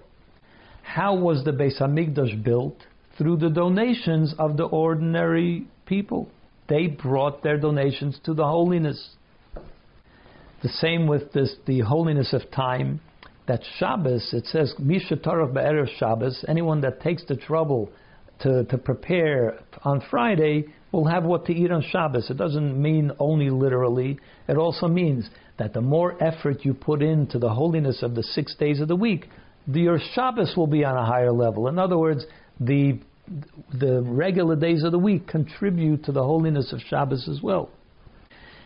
How 0.83 1.15
was 1.15 1.43
the 1.43 1.51
Beis 1.51 1.79
Hamikdash 1.79 2.43
built? 2.43 2.77
Through 3.17 3.37
the 3.37 3.49
donations 3.49 4.33
of 4.39 4.57
the 4.57 4.63
ordinary 4.65 5.67
people. 5.85 6.29
They 6.67 6.87
brought 6.87 7.43
their 7.43 7.57
donations 7.57 8.19
to 8.25 8.33
the 8.33 8.45
holiness. 8.45 9.15
The 10.63 10.69
same 10.69 11.07
with 11.07 11.31
this, 11.33 11.55
the 11.65 11.79
holiness 11.79 12.33
of 12.33 12.49
time. 12.51 13.01
That 13.51 13.65
Shabbos, 13.79 14.29
it 14.31 14.45
says, 14.45 14.73
Misha 14.79 15.17
Torah 15.17 15.45
Be'erev 15.45 15.89
Shabbos, 15.97 16.45
anyone 16.47 16.79
that 16.81 17.01
takes 17.01 17.25
the 17.25 17.35
trouble 17.35 17.91
to, 18.39 18.63
to 18.63 18.77
prepare 18.77 19.59
on 19.83 20.01
Friday 20.09 20.67
will 20.93 21.05
have 21.05 21.25
what 21.25 21.47
to 21.47 21.53
eat 21.53 21.69
on 21.69 21.83
Shabbos. 21.91 22.29
It 22.29 22.37
doesn't 22.37 22.81
mean 22.81 23.11
only 23.19 23.49
literally. 23.49 24.19
It 24.47 24.55
also 24.55 24.87
means 24.87 25.29
that 25.59 25.73
the 25.73 25.81
more 25.81 26.15
effort 26.23 26.63
you 26.63 26.73
put 26.73 27.01
into 27.01 27.39
the 27.39 27.49
holiness 27.49 28.01
of 28.03 28.15
the 28.15 28.23
six 28.23 28.55
days 28.55 28.79
of 28.79 28.87
the 28.87 28.95
week, 28.95 29.27
the, 29.67 29.81
your 29.81 29.99
Shabbos 30.13 30.53
will 30.55 30.67
be 30.67 30.85
on 30.85 30.95
a 30.95 31.05
higher 31.05 31.33
level. 31.33 31.67
In 31.67 31.77
other 31.77 31.97
words, 31.97 32.25
the 32.61 33.01
the 33.77 34.01
regular 34.01 34.55
days 34.55 34.85
of 34.85 34.93
the 34.93 34.99
week 34.99 35.27
contribute 35.27 36.05
to 36.05 36.13
the 36.13 36.23
holiness 36.23 36.71
of 36.71 36.79
Shabbos 36.87 37.27
as 37.27 37.41
well. 37.41 37.69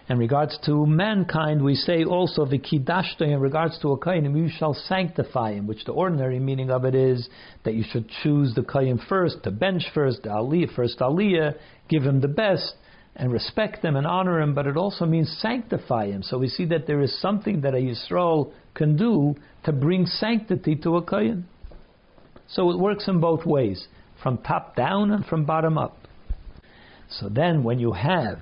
In 0.07 0.19
regards 0.19 0.57
to 0.65 0.85
mankind, 0.85 1.63
we 1.63 1.73
say 1.73 2.03
also 2.03 2.45
vikidashta 2.45 3.21
in 3.21 3.39
regards 3.39 3.79
to 3.79 3.91
a 3.91 3.97
kohen, 3.97 4.35
you 4.35 4.49
shall 4.49 4.75
sanctify 4.75 5.53
him, 5.53 5.65
which 5.65 5.83
the 5.85 5.93
ordinary 5.93 6.39
meaning 6.39 6.69
of 6.69 6.85
it 6.85 6.93
is 6.93 7.27
that 7.63 7.73
you 7.73 7.83
should 7.89 8.07
choose 8.21 8.53
the 8.53 8.61
kohen 8.61 8.99
first, 9.09 9.41
to 9.43 9.51
bench 9.51 9.83
first, 9.95 10.21
the 10.21 10.29
aliyah, 10.29 10.75
first 10.75 10.99
aliyah, 10.99 11.55
give 11.89 12.03
him 12.03 12.21
the 12.21 12.27
best. 12.27 12.75
and 13.15 13.31
respect 13.31 13.83
him 13.83 13.95
and 13.95 14.05
honor 14.05 14.41
him, 14.41 14.53
but 14.53 14.67
it 14.67 14.75
also 14.75 15.05
means 15.05 15.37
sanctify 15.39 16.07
him. 16.07 16.21
So 16.21 16.37
we 16.37 16.49
see 16.49 16.65
that 16.65 16.85
there 16.85 17.01
is 17.01 17.21
something 17.21 17.61
that 17.61 17.73
a 17.73 17.77
Yisrael 17.77 18.51
can 18.73 18.97
do 18.97 19.35
to 19.63 19.71
bring 19.71 20.05
sanctity 20.05 20.75
to 20.77 20.97
a 20.97 21.01
Kohen. 21.01 21.47
So 22.47 22.71
it 22.71 22.77
works 22.77 23.07
in 23.07 23.21
both 23.21 23.45
ways, 23.45 23.87
from 24.21 24.39
top 24.39 24.75
down 24.75 25.11
and 25.11 25.25
from 25.25 25.45
bottom 25.45 25.77
up. 25.77 25.97
So 27.09 27.29
then 27.29 27.63
when 27.63 27.79
you 27.79 27.93
have 27.93 28.39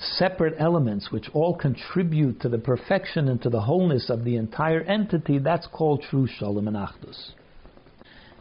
separate 0.00 0.54
elements 0.58 1.10
which 1.10 1.28
all 1.34 1.54
contribute 1.54 2.40
to 2.40 2.48
the 2.48 2.58
perfection 2.58 3.28
and 3.28 3.40
to 3.42 3.50
the 3.50 3.60
wholeness 3.60 4.08
of 4.08 4.24
the 4.24 4.36
entire 4.36 4.80
entity, 4.82 5.38
that's 5.38 5.66
called 5.66 6.02
true 6.02 6.26
Shalom 6.26 6.68
and 6.68 6.76
Achdus. 6.76 7.32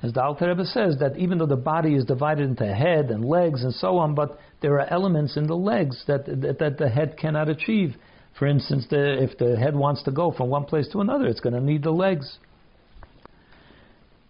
As 0.01 0.13
the 0.13 0.24
Alter 0.24 0.48
Rebbe 0.48 0.63
says, 0.63 0.98
that 1.00 1.18
even 1.18 1.38
though 1.38 1.46
the 1.46 1.58
body 1.58 1.96
is 1.96 2.06
divided 2.06 2.48
into 2.48 2.66
head 2.66 3.12
and 3.12 3.25
legs 3.25 3.63
and 3.63 3.74
so 3.74 3.98
on, 3.98 4.16
but 4.16 4.39
there 4.62 4.74
are 4.75 4.88
elements 4.89 5.36
in 5.36 5.48
the 5.48 5.58
legs 5.58 6.04
that, 6.08 6.25
that, 6.25 6.58
that 6.60 6.78
the 6.78 6.88
head 6.88 7.18
cannot 7.18 7.50
achieve. 7.50 7.96
For 8.38 8.48
instance, 8.48 8.86
the, 8.89 9.22
if 9.22 9.38
the 9.38 9.58
head 9.58 9.75
wants 9.75 10.04
to 10.04 10.12
go 10.12 10.32
from 10.32 10.50
one 10.50 10.63
place 10.63 10.88
to 10.94 11.01
another, 11.01 11.25
it's 11.25 11.42
going 11.42 11.56
to 11.56 11.62
need 11.62 11.84
the 11.84 11.92
legs. 11.92 12.38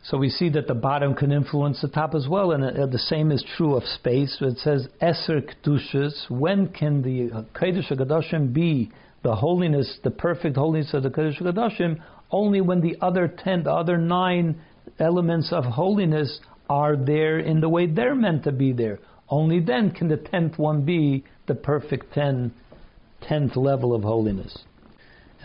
So 0.03 0.18
we 0.18 0.29
see 0.29 0.50
that 0.50 0.68
the 0.68 0.75
bottom 0.75 1.13
can 1.13 1.32
influence 1.32 1.82
the 1.82 1.89
top 1.89 2.15
as 2.15 2.27
well, 2.27 2.51
and 2.51 2.63
uh, 2.63 2.86
the 2.86 2.98
same 2.98 3.32
is 3.32 3.44
true 3.58 3.75
of 3.75 3.84
space. 3.84 4.38
It 4.39 4.58
says 4.60 4.88
Eser 5.01 5.41
Kedushas. 5.41 6.29
When 6.29 6.70
can 6.70 7.01
the 7.01 7.46
Kodesh 7.53 7.91
Hakadoshim 7.91 8.53
be 8.53 8.91
the 9.24 9.36
holiness, 9.36 10.00
the 10.03 10.12
perfect 10.12 10.56
holiness 10.56 10.94
of 10.94 11.03
the 11.03 11.10
Kodesh 11.10 11.41
Hakadoshim? 11.41 12.01
Only 12.32 12.62
when 12.62 12.79
the 12.82 12.96
other 13.01 13.27
ten, 13.27 13.63
the 13.63 13.74
other 13.74 13.98
nine 13.98 14.62
elements 15.00 15.51
of 15.51 15.65
holiness 15.65 16.39
are 16.70 16.96
there 16.96 17.39
in 17.39 17.60
the 17.60 17.70
way 17.70 17.86
they're 17.86 18.15
meant 18.15 18.44
to 18.46 18.51
be 18.51 18.72
there. 18.72 19.00
Only 19.29 19.60
then 19.60 19.91
can 19.91 20.08
the 20.08 20.18
tenth 20.18 20.58
one 20.58 20.86
be 20.86 21.25
the 21.48 21.56
perfect 21.56 22.13
ten, 22.13 22.53
tenth 23.22 23.56
level 23.56 23.94
of 23.94 24.03
holiness 24.03 24.63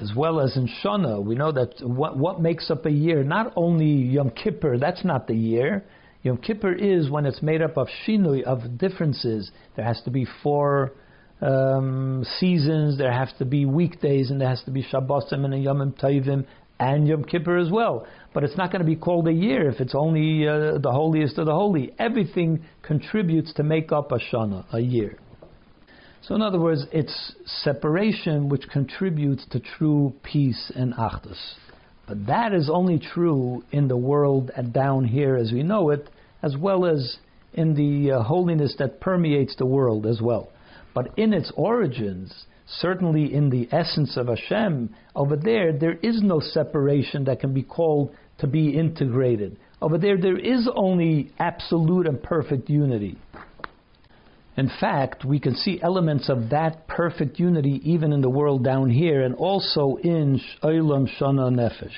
as 0.00 0.12
well 0.14 0.40
as 0.40 0.56
in 0.56 0.68
Shana. 0.82 1.22
We 1.22 1.34
know 1.34 1.52
that 1.52 1.74
what, 1.82 2.16
what 2.18 2.40
makes 2.40 2.70
up 2.70 2.86
a 2.86 2.90
year, 2.90 3.22
not 3.22 3.52
only 3.56 3.86
Yom 3.86 4.30
Kippur, 4.30 4.78
that's 4.78 5.04
not 5.04 5.26
the 5.26 5.34
year. 5.34 5.84
Yom 6.22 6.38
Kippur 6.38 6.72
is 6.72 7.10
when 7.10 7.26
it's 7.26 7.42
made 7.42 7.62
up 7.62 7.76
of 7.76 7.88
shinui, 8.06 8.42
of 8.42 8.78
differences. 8.78 9.50
There 9.76 9.84
has 9.84 10.00
to 10.04 10.10
be 10.10 10.26
four 10.42 10.92
um, 11.40 12.24
seasons, 12.38 12.98
there 12.98 13.12
have 13.12 13.36
to 13.38 13.44
be 13.44 13.66
weekdays, 13.66 14.30
and 14.30 14.40
there 14.40 14.48
has 14.48 14.62
to 14.64 14.70
be 14.70 14.82
Shabbosim 14.82 15.44
and 15.44 15.62
Yom 15.62 15.94
Tovim 16.00 16.46
and 16.80 17.06
Yom 17.06 17.24
Kippur 17.24 17.58
as 17.58 17.70
well. 17.70 18.06
But 18.32 18.42
it's 18.42 18.56
not 18.56 18.72
going 18.72 18.80
to 18.80 18.86
be 18.86 18.96
called 18.96 19.28
a 19.28 19.32
year 19.32 19.68
if 19.68 19.80
it's 19.80 19.94
only 19.94 20.48
uh, 20.48 20.78
the 20.78 20.90
holiest 20.90 21.38
of 21.38 21.46
the 21.46 21.52
holy. 21.52 21.92
Everything 21.98 22.64
contributes 22.82 23.52
to 23.54 23.62
make 23.62 23.92
up 23.92 24.10
a 24.10 24.18
Shana, 24.18 24.64
a 24.72 24.80
year. 24.80 25.18
So, 26.26 26.34
in 26.34 26.40
other 26.40 26.58
words, 26.58 26.86
it's 26.90 27.34
separation 27.44 28.48
which 28.48 28.66
contributes 28.70 29.44
to 29.50 29.60
true 29.60 30.14
peace 30.22 30.72
and 30.74 30.94
achdus. 30.94 31.38
But 32.08 32.26
that 32.26 32.54
is 32.54 32.70
only 32.72 32.98
true 32.98 33.62
in 33.72 33.88
the 33.88 33.96
world 33.96 34.50
down 34.72 35.04
here 35.04 35.36
as 35.36 35.52
we 35.52 35.62
know 35.62 35.90
it, 35.90 36.08
as 36.42 36.56
well 36.56 36.86
as 36.86 37.18
in 37.52 37.74
the 37.74 38.12
uh, 38.12 38.22
holiness 38.22 38.74
that 38.78 39.00
permeates 39.00 39.54
the 39.56 39.66
world 39.66 40.06
as 40.06 40.22
well. 40.22 40.50
But 40.94 41.18
in 41.18 41.34
its 41.34 41.52
origins, 41.56 42.46
certainly 42.66 43.34
in 43.34 43.50
the 43.50 43.68
essence 43.70 44.16
of 44.16 44.28
Hashem, 44.28 44.94
over 45.14 45.36
there, 45.36 45.76
there 45.76 45.98
is 46.02 46.22
no 46.22 46.40
separation 46.40 47.24
that 47.24 47.40
can 47.40 47.52
be 47.52 47.62
called 47.62 48.14
to 48.38 48.46
be 48.46 48.70
integrated. 48.70 49.58
Over 49.82 49.98
there, 49.98 50.16
there 50.16 50.38
is 50.38 50.68
only 50.74 51.32
absolute 51.38 52.06
and 52.06 52.22
perfect 52.22 52.70
unity. 52.70 53.18
In 54.56 54.70
fact, 54.80 55.24
we 55.24 55.40
can 55.40 55.56
see 55.56 55.80
elements 55.82 56.28
of 56.28 56.50
that 56.50 56.86
perfect 56.86 57.40
unity 57.40 57.80
even 57.84 58.12
in 58.12 58.20
the 58.20 58.30
world 58.30 58.62
down 58.62 58.88
here 58.88 59.22
and 59.22 59.34
also 59.34 59.96
in 59.96 60.40
Olam 60.62 61.08
Shana 61.18 61.50
Nefesh. 61.52 61.90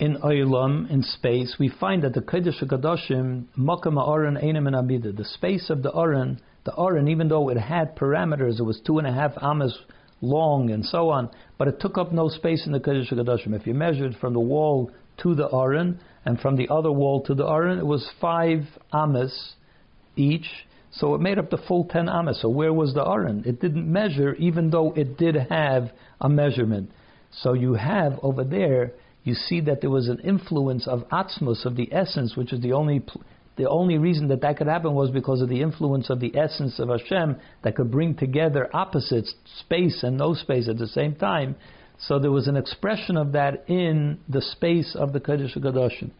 In 0.00 0.16
Olam, 0.16 0.90
in 0.90 1.04
space, 1.04 1.56
we 1.60 1.68
find 1.68 2.02
that 2.02 2.14
the 2.14 2.20
Kodesh 2.20 2.60
HaKadoshim, 2.60 3.44
Makam 3.56 4.04
Aron 4.04 4.36
Einem 4.36 4.66
and 4.66 4.74
Abida, 4.74 5.16
the 5.16 5.24
space 5.24 5.70
of 5.70 5.84
the 5.84 5.92
Aron, 5.92 6.40
the 6.64 6.74
Aron, 6.76 7.06
even 7.06 7.28
though 7.28 7.50
it 7.50 7.56
had 7.56 7.94
parameters, 7.94 8.58
it 8.58 8.64
was 8.64 8.80
two 8.84 8.98
and 8.98 9.06
a 9.06 9.12
half 9.12 9.32
amas 9.40 9.78
long 10.20 10.70
and 10.70 10.84
so 10.84 11.10
on, 11.10 11.30
but 11.56 11.68
it 11.68 11.78
took 11.78 11.96
up 11.96 12.10
no 12.10 12.28
space 12.28 12.66
in 12.66 12.72
the 12.72 12.80
Kodesh 12.80 13.12
HaKadoshim. 13.12 13.54
If 13.54 13.68
you 13.68 13.74
measured 13.74 14.16
from 14.16 14.32
the 14.32 14.40
wall 14.40 14.90
to 15.18 15.36
the 15.36 15.48
Aron 15.54 16.00
and 16.24 16.40
from 16.40 16.56
the 16.56 16.68
other 16.68 16.90
wall 16.90 17.22
to 17.22 17.34
the 17.34 17.46
Aron, 17.46 17.78
it 17.78 17.86
was 17.86 18.10
five 18.20 18.62
amas 18.92 19.54
each. 20.16 20.48
So 20.90 21.14
it 21.14 21.20
made 21.20 21.38
up 21.38 21.50
the 21.50 21.58
full 21.58 21.84
10 21.84 22.08
amas. 22.08 22.40
So 22.40 22.48
where 22.48 22.72
was 22.72 22.94
the 22.94 23.04
aron? 23.04 23.42
It 23.46 23.60
didn't 23.60 23.90
measure, 23.90 24.34
even 24.34 24.70
though 24.70 24.92
it 24.92 25.18
did 25.18 25.34
have 25.34 25.90
a 26.20 26.28
measurement. 26.28 26.90
So 27.30 27.52
you 27.52 27.74
have 27.74 28.18
over 28.22 28.44
there, 28.44 28.92
you 29.24 29.34
see 29.34 29.60
that 29.62 29.80
there 29.80 29.90
was 29.90 30.08
an 30.08 30.20
influence 30.20 30.86
of 30.86 31.08
atzmus, 31.08 31.64
of 31.64 31.76
the 31.76 31.92
essence, 31.92 32.36
which 32.36 32.52
is 32.52 32.60
the 32.60 32.72
only 32.72 33.02
the 33.56 33.68
only 33.68 33.98
reason 33.98 34.28
that 34.28 34.40
that 34.40 34.56
could 34.56 34.66
happen 34.66 34.94
was 34.94 35.10
because 35.10 35.40
of 35.40 35.48
the 35.48 35.62
influence 35.62 36.10
of 36.10 36.18
the 36.18 36.36
essence 36.36 36.80
of 36.80 36.88
Hashem 36.88 37.36
that 37.62 37.76
could 37.76 37.90
bring 37.90 38.16
together 38.16 38.68
opposites, 38.74 39.32
space 39.60 40.02
and 40.02 40.18
no 40.18 40.34
space 40.34 40.68
at 40.68 40.76
the 40.76 40.88
same 40.88 41.14
time. 41.14 41.54
So 41.98 42.18
there 42.18 42.32
was 42.32 42.48
an 42.48 42.56
expression 42.56 43.16
of 43.16 43.30
that 43.32 43.68
in 43.68 44.18
the 44.28 44.42
space 44.42 44.96
of 44.96 45.12
the 45.12 45.20
Kodesh 45.20 45.56
HaKadoshim 45.56 46.10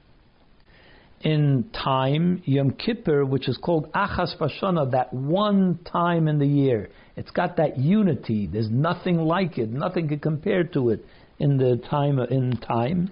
in 1.25 1.65
time, 1.73 2.43
Yom 2.45 2.73
Kippur, 2.73 3.25
which 3.25 3.49
is 3.49 3.57
called 3.57 3.91
Achas 3.93 4.37
Vashana, 4.39 4.91
that 4.93 5.13
one 5.13 5.79
time 5.91 6.29
in 6.29 6.39
the 6.39 6.47
year. 6.47 6.91
It's 7.17 7.31
got 7.31 7.57
that 7.57 7.79
unity. 7.79 8.47
There's 8.47 8.71
nothing 8.71 9.17
like 9.17 9.57
it. 9.57 9.71
Nothing 9.71 10.09
can 10.09 10.19
compare 10.19 10.65
to 10.65 10.91
it 10.91 11.05
in 11.39 11.57
the 11.57 11.81
time. 11.89 12.19
In 12.19 12.59
time, 12.59 13.11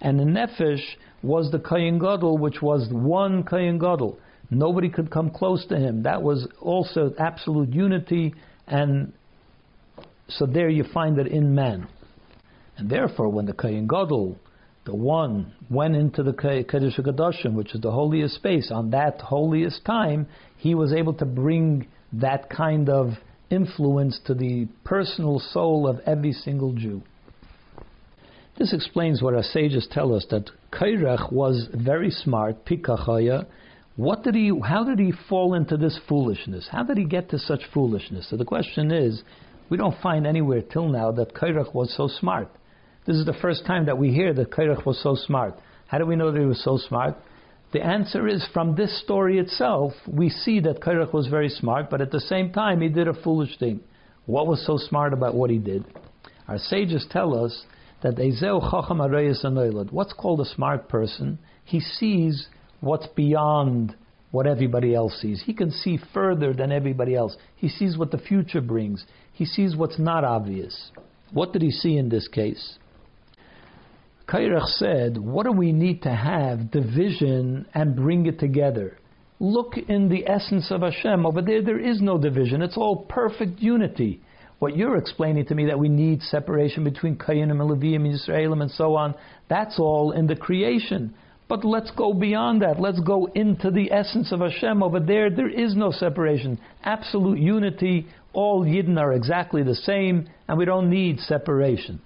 and 0.00 0.20
the 0.20 0.24
Nefesh 0.24 0.82
was 1.22 1.50
the 1.50 1.58
Kohen 1.58 1.98
Gadol, 1.98 2.36
which 2.36 2.60
was 2.60 2.88
one 2.92 3.42
Kohen 3.42 3.78
Gadol. 3.78 4.18
Nobody 4.50 4.90
could 4.90 5.10
come 5.10 5.30
close 5.30 5.64
to 5.66 5.76
him. 5.76 6.02
That 6.02 6.22
was 6.22 6.46
also 6.60 7.14
absolute 7.18 7.72
unity, 7.72 8.34
and 8.66 9.12
so 10.28 10.44
there 10.44 10.68
you 10.68 10.84
find 10.92 11.18
it 11.18 11.26
in 11.26 11.54
man. 11.54 11.88
And 12.76 12.90
therefore, 12.90 13.30
when 13.30 13.46
the 13.46 13.54
Kohen 13.54 13.86
Gadol 13.86 14.38
the 14.86 14.94
one 14.94 15.52
went 15.68 15.96
into 15.96 16.22
the 16.22 16.32
Kodesh 16.32 16.98
HaKadoshim, 16.98 17.54
which 17.54 17.74
is 17.74 17.80
the 17.80 17.90
holiest 17.90 18.36
space, 18.36 18.70
on 18.72 18.90
that 18.90 19.20
holiest 19.20 19.84
time, 19.84 20.28
he 20.56 20.74
was 20.74 20.92
able 20.92 21.12
to 21.14 21.26
bring 21.26 21.88
that 22.12 22.48
kind 22.48 22.88
of 22.88 23.10
influence 23.50 24.20
to 24.26 24.34
the 24.34 24.66
personal 24.84 25.40
soul 25.40 25.88
of 25.88 25.98
every 26.06 26.32
single 26.32 26.72
Jew. 26.72 27.02
This 28.58 28.72
explains 28.72 29.20
what 29.20 29.34
our 29.34 29.42
sages 29.42 29.86
tell 29.90 30.14
us 30.14 30.24
that 30.30 30.50
Kairach 30.72 31.30
was 31.32 31.68
very 31.74 32.10
smart, 32.10 32.64
Pikachaya. 32.64 33.46
What 33.96 34.22
did 34.22 34.34
he? 34.34 34.52
How 34.64 34.84
did 34.84 34.98
he 34.98 35.12
fall 35.28 35.54
into 35.54 35.76
this 35.76 35.98
foolishness? 36.08 36.68
How 36.70 36.82
did 36.84 36.96
he 36.96 37.04
get 37.04 37.28
to 37.30 37.38
such 37.38 37.60
foolishness? 37.74 38.28
So 38.30 38.36
the 38.36 38.44
question 38.44 38.90
is, 38.90 39.22
we 39.68 39.76
don't 39.76 40.00
find 40.00 40.26
anywhere 40.26 40.62
till 40.62 40.88
now 40.88 41.12
that 41.12 41.34
Kairach 41.34 41.74
was 41.74 41.94
so 41.94 42.08
smart. 42.08 42.48
This 43.06 43.16
is 43.16 43.24
the 43.24 43.34
first 43.34 43.64
time 43.64 43.86
that 43.86 43.98
we 43.98 44.12
hear 44.12 44.34
that 44.34 44.50
Kairach 44.50 44.84
was 44.84 45.00
so 45.00 45.14
smart. 45.14 45.58
How 45.86 45.98
do 45.98 46.06
we 46.06 46.16
know 46.16 46.32
that 46.32 46.40
he 46.40 46.46
was 46.46 46.62
so 46.64 46.76
smart? 46.76 47.16
The 47.72 47.80
answer 47.80 48.26
is 48.26 48.44
from 48.52 48.74
this 48.74 49.00
story 49.02 49.38
itself, 49.38 49.92
we 50.08 50.28
see 50.28 50.58
that 50.60 50.80
Kairach 50.80 51.12
was 51.12 51.28
very 51.28 51.48
smart, 51.48 51.88
but 51.88 52.00
at 52.00 52.10
the 52.10 52.20
same 52.20 52.52
time, 52.52 52.80
he 52.80 52.88
did 52.88 53.06
a 53.06 53.14
foolish 53.22 53.58
thing. 53.58 53.80
What 54.26 54.48
was 54.48 54.66
so 54.66 54.76
smart 54.76 55.12
about 55.12 55.36
what 55.36 55.50
he 55.50 55.58
did? 55.58 55.84
Our 56.48 56.58
sages 56.58 57.06
tell 57.10 57.44
us 57.44 57.64
that 58.02 58.16
Ezeu 58.16 58.60
Chacham 58.60 58.98
Arayas 58.98 59.92
What's 59.92 60.12
called 60.12 60.40
a 60.40 60.44
smart 60.44 60.88
person? 60.88 61.38
He 61.64 61.78
sees 61.78 62.48
what's 62.80 63.06
beyond 63.08 63.94
what 64.32 64.48
everybody 64.48 64.94
else 64.94 65.20
sees. 65.20 65.42
He 65.46 65.54
can 65.54 65.70
see 65.70 65.98
further 66.12 66.52
than 66.52 66.72
everybody 66.72 67.14
else. 67.14 67.36
He 67.54 67.68
sees 67.68 67.96
what 67.96 68.10
the 68.10 68.18
future 68.18 68.60
brings. 68.60 69.06
He 69.32 69.44
sees 69.44 69.76
what's 69.76 69.98
not 69.98 70.24
obvious. 70.24 70.90
What 71.32 71.52
did 71.52 71.62
he 71.62 71.70
see 71.70 71.96
in 71.96 72.08
this 72.08 72.26
case? 72.26 72.78
Kairach 74.28 74.66
said, 74.78 75.16
What 75.16 75.46
do 75.46 75.52
we 75.52 75.70
need 75.70 76.02
to 76.02 76.10
have 76.10 76.72
division 76.72 77.66
and 77.74 77.94
bring 77.94 78.26
it 78.26 78.40
together? 78.40 78.98
Look 79.38 79.76
in 79.76 80.08
the 80.08 80.28
essence 80.28 80.70
of 80.72 80.80
Hashem. 80.80 81.24
Over 81.24 81.42
there, 81.42 81.62
there 81.62 81.78
is 81.78 82.00
no 82.00 82.18
division. 82.18 82.60
It's 82.60 82.76
all 82.76 83.04
perfect 83.08 83.60
unity. 83.60 84.20
What 84.58 84.76
you're 84.76 84.96
explaining 84.96 85.46
to 85.46 85.54
me 85.54 85.66
that 85.66 85.78
we 85.78 85.88
need 85.88 86.22
separation 86.22 86.82
between 86.82 87.16
Kayanim 87.16 87.60
and 87.60 87.70
Leviim 87.70 88.06
and 88.06 88.18
Yisraelim 88.18 88.62
and 88.62 88.70
so 88.70 88.96
on, 88.96 89.14
that's 89.48 89.78
all 89.78 90.12
in 90.12 90.26
the 90.26 90.34
creation. 90.34 91.14
But 91.48 91.64
let's 91.64 91.92
go 91.92 92.12
beyond 92.12 92.62
that. 92.62 92.80
Let's 92.80 92.98
go 93.00 93.26
into 93.26 93.70
the 93.70 93.92
essence 93.92 94.32
of 94.32 94.40
Hashem. 94.40 94.82
Over 94.82 94.98
there, 94.98 95.30
there 95.30 95.50
is 95.50 95.76
no 95.76 95.92
separation. 95.92 96.58
Absolute 96.82 97.38
unity. 97.38 98.08
All 98.32 98.64
Yidden 98.64 98.98
are 98.98 99.12
exactly 99.12 99.62
the 99.62 99.74
same, 99.74 100.28
and 100.48 100.58
we 100.58 100.64
don't 100.64 100.90
need 100.90 101.20
separation. 101.20 102.00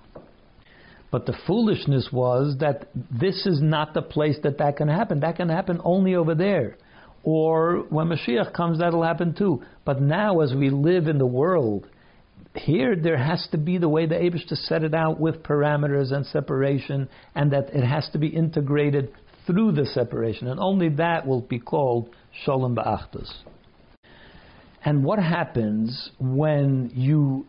But 1.11 1.27
the 1.27 1.37
foolishness 1.47 2.09
was 2.13 2.57
that 2.61 2.89
this 2.95 3.47
is 3.47 3.61
not 3.61 3.95
the 3.95 4.03
place 4.03 4.39
that 4.45 4.59
that 4.59 4.77
can 4.77 4.89
happen. 4.89 5.21
That 5.21 5.37
can 5.37 5.49
happen 5.49 5.81
only 5.83 6.15
over 6.15 6.35
there. 6.35 6.77
or 7.23 7.85
when 7.91 8.09
Mashiach 8.09 8.53
comes, 8.55 8.79
that'll 8.79 9.03
happen 9.03 9.35
too. 9.35 9.63
But 9.85 10.01
now, 10.01 10.41
as 10.41 10.55
we 10.55 10.71
live 10.71 11.07
in 11.07 11.19
the 11.19 11.27
world, 11.27 11.87
here 12.55 12.97
there 12.97 13.19
has 13.19 13.47
to 13.53 13.59
be 13.59 13.79
the 13.79 13.89
way 13.89 14.07
the 14.07 14.15
Aibershter 14.15 14.57
set 14.57 14.83
it 14.83 14.95
out 14.95 15.21
with 15.21 15.43
parameters 15.43 16.13
and 16.13 16.25
separation, 16.27 17.09
and 17.35 17.53
that 17.53 17.71
it 17.75 17.85
has 17.85 18.09
to 18.13 18.19
be 18.19 18.29
integrated 18.29 19.13
through 19.47 19.73
the 19.73 19.87
separation, 19.87 20.49
and 20.49 20.59
only 20.61 20.89
that 20.89 21.27
will 21.27 21.41
be 21.43 21.59
called 21.59 22.11
Shalom 22.45 22.77
Ba'achtos. 22.77 23.31
And 24.85 25.05
what 25.05 25.19
happens 25.19 26.11
when 26.19 26.91
you 26.95 27.47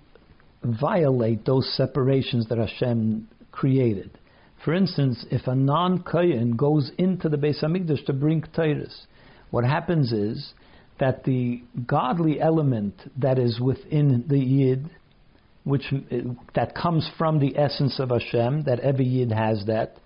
violate 0.63 1.45
those 1.45 1.71
separations 1.75 2.49
that 2.49 2.57
Hashem 2.57 3.27
created? 3.51 4.17
For 4.63 4.73
instance, 4.73 5.25
if 5.31 5.47
a 5.47 5.55
non-Kayan 5.55 6.55
goes 6.55 6.91
into 6.97 7.29
the 7.29 7.37
Beis 7.37 7.63
Hamikdash 7.63 8.05
to 8.05 8.13
bring 8.13 8.43
Tyrus, 8.55 9.07
what 9.49 9.63
happens 9.63 10.11
is 10.11 10.53
that 10.99 11.23
the 11.23 11.63
godly 11.87 12.39
element 12.39 12.93
that 13.17 13.39
is 13.39 13.59
within 13.59 14.25
the 14.27 14.37
Yid, 14.37 14.89
which 15.63 15.91
that 16.53 16.75
comes 16.75 17.09
from 17.17 17.39
the 17.39 17.57
essence 17.57 17.99
of 17.99 18.09
Hashem, 18.09 18.63
that 18.63 18.79
every 18.81 19.05
Yid 19.05 19.31
has 19.31 19.65
that, 19.65 19.97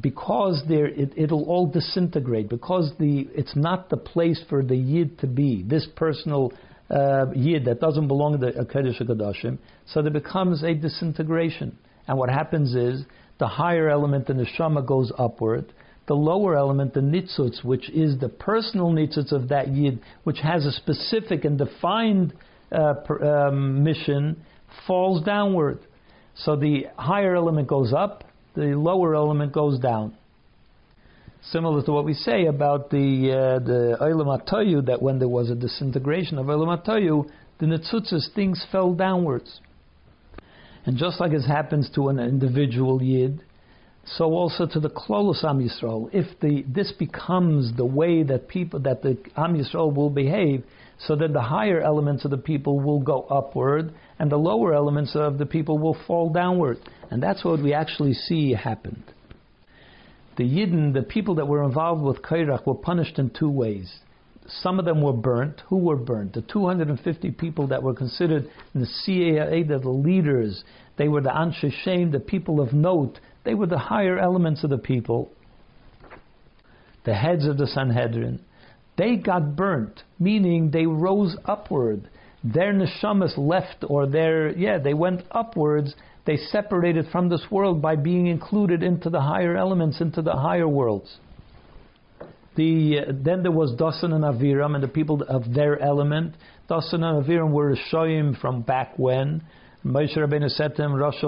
because 0.00 0.62
there 0.68 0.86
it, 0.86 1.30
will 1.30 1.44
all 1.44 1.66
disintegrate 1.66 2.48
because 2.48 2.92
the 2.98 3.28
it's 3.34 3.54
not 3.54 3.90
the 3.90 3.96
place 3.96 4.42
for 4.48 4.62
the 4.62 4.76
yid 4.76 5.18
to 5.20 5.26
be 5.26 5.62
this 5.62 5.86
personal 5.94 6.52
uh, 6.90 7.26
yid 7.34 7.64
that 7.64 7.80
doesn't 7.80 8.08
belong 8.08 8.32
to 8.32 8.38
the 8.38 8.64
Kedesh 8.64 9.00
Kadashim, 9.00 9.58
so 9.86 10.02
there 10.02 10.10
becomes 10.10 10.62
a 10.62 10.74
disintegration. 10.74 11.78
And 12.06 12.18
what 12.18 12.28
happens 12.28 12.74
is 12.74 13.04
the 13.38 13.46
higher 13.46 13.88
element 13.88 14.28
in 14.30 14.36
the 14.36 14.46
Shama 14.46 14.82
goes 14.82 15.12
upward, 15.18 15.72
the 16.06 16.14
lower 16.14 16.56
element, 16.56 16.94
the 16.94 17.00
nitzutz, 17.00 17.64
which 17.64 17.88
is 17.90 18.18
the 18.18 18.28
personal 18.28 18.90
nitzutz 18.90 19.32
of 19.32 19.48
that 19.48 19.68
yid, 19.68 20.00
which 20.24 20.38
has 20.40 20.66
a 20.66 20.72
specific 20.72 21.44
and 21.44 21.58
defined 21.58 22.34
uh, 22.70 22.94
per, 23.06 23.48
um, 23.48 23.82
mission, 23.82 24.36
falls 24.86 25.24
downward. 25.24 25.78
So 26.36 26.56
the 26.56 26.86
higher 26.96 27.36
element 27.36 27.68
goes 27.68 27.92
up, 27.92 28.24
the 28.54 28.76
lower 28.76 29.14
element 29.14 29.52
goes 29.52 29.78
down. 29.78 30.16
Similar 31.50 31.82
to 31.84 31.92
what 31.92 32.04
we 32.04 32.14
say 32.14 32.46
about 32.46 32.90
the 32.90 33.30
uh, 33.30 33.64
the 33.64 34.82
that 34.86 35.02
when 35.02 35.18
there 35.18 35.28
was 35.28 35.50
a 35.50 35.54
disintegration 35.54 36.38
of 36.38 36.46
Olam 36.46 37.30
the 37.58 37.66
Netzutzes, 37.66 38.34
things 38.34 38.64
fell 38.72 38.94
downwards. 38.94 39.60
And 40.86 40.96
just 40.96 41.20
like 41.20 41.32
it 41.32 41.42
happens 41.42 41.90
to 41.94 42.08
an 42.08 42.18
individual 42.18 43.02
Yid, 43.02 43.42
so 44.04 44.32
also 44.32 44.66
to 44.66 44.80
the 44.80 44.90
Klolos 44.90 45.42
Am 45.44 45.58
Yisrael. 45.58 46.10
If 46.12 46.38
the 46.40 46.62
this 46.68 46.92
becomes 46.92 47.74
the 47.74 47.86
way 47.86 48.22
that 48.22 48.48
people 48.48 48.80
that 48.80 49.02
the 49.02 49.16
Am 49.36 49.54
Yisrael 49.56 49.94
will 49.94 50.10
behave, 50.10 50.62
so 50.98 51.16
that 51.16 51.32
the 51.32 51.40
higher 51.40 51.80
elements 51.80 52.24
of 52.24 52.30
the 52.30 52.38
people 52.38 52.80
will 52.80 53.00
go 53.00 53.22
upward, 53.22 53.94
and 54.18 54.30
the 54.30 54.36
lower 54.36 54.74
elements 54.74 55.16
of 55.16 55.38
the 55.38 55.46
people 55.46 55.78
will 55.78 55.96
fall 56.06 56.30
downward. 56.30 56.78
And 57.10 57.22
that's 57.22 57.44
what 57.44 57.62
we 57.62 57.72
actually 57.72 58.12
see 58.12 58.52
happened. 58.52 59.04
The 60.36 60.44
Yidden, 60.44 60.92
the 60.92 61.02
people 61.02 61.36
that 61.36 61.46
were 61.46 61.64
involved 61.64 62.02
with 62.02 62.22
Kairach, 62.22 62.66
were 62.66 62.74
punished 62.74 63.18
in 63.18 63.30
two 63.30 63.50
ways. 63.50 63.92
Some 64.46 64.78
of 64.78 64.84
them 64.84 65.00
were 65.00 65.12
burnt. 65.12 65.62
Who 65.68 65.78
were 65.78 65.96
burnt? 65.96 66.34
The 66.34 66.42
250 66.42 67.30
people 67.32 67.66
that 67.68 67.82
were 67.82 67.94
considered 67.94 68.50
in 68.74 68.80
the 68.80 68.86
CIA, 68.86 69.62
the 69.62 69.78
leaders. 69.78 70.64
They 70.96 71.08
were 71.08 71.22
the 71.22 71.30
Anshe 71.30 71.72
Shem, 71.82 72.10
the 72.10 72.20
people 72.20 72.60
of 72.60 72.72
note 72.72 73.18
they 73.44 73.54
were 73.54 73.66
the 73.66 73.78
higher 73.78 74.18
elements 74.18 74.64
of 74.64 74.70
the 74.70 74.78
people, 74.78 75.30
the 77.04 77.14
heads 77.14 77.46
of 77.46 77.58
the 77.58 77.66
Sanhedrin. 77.66 78.40
They 78.96 79.16
got 79.16 79.54
burnt, 79.54 80.02
meaning 80.18 80.70
they 80.70 80.86
rose 80.86 81.36
upward. 81.44 82.08
Their 82.42 82.72
neshamas 82.72 83.36
left, 83.36 83.84
or 83.86 84.06
their, 84.06 84.56
yeah, 84.56 84.78
they 84.78 84.94
went 84.94 85.22
upwards. 85.30 85.94
They 86.26 86.36
separated 86.36 87.06
from 87.12 87.28
this 87.28 87.46
world 87.50 87.82
by 87.82 87.96
being 87.96 88.26
included 88.26 88.82
into 88.82 89.10
the 89.10 89.20
higher 89.20 89.56
elements, 89.56 90.00
into 90.00 90.22
the 90.22 90.36
higher 90.36 90.68
worlds. 90.68 91.18
The, 92.56 93.00
uh, 93.00 93.12
then 93.12 93.42
there 93.42 93.52
was 93.52 93.72
Dasan 93.72 94.12
and 94.12 94.24
Aviram 94.24 94.74
and 94.74 94.82
the 94.82 94.88
people 94.88 95.22
of 95.22 95.52
their 95.52 95.80
element. 95.80 96.34
Dasan 96.70 97.02
and 97.02 97.24
Aviram 97.24 97.50
were 97.50 97.76
Shoyim 97.92 98.40
from 98.40 98.62
back 98.62 98.98
when. 98.98 99.42
Moshe 99.84 100.16
Rabbeinu 100.16 100.48
said 100.50 100.76
to 100.76 100.82
him, 100.82 100.94
Rosh 100.94 101.22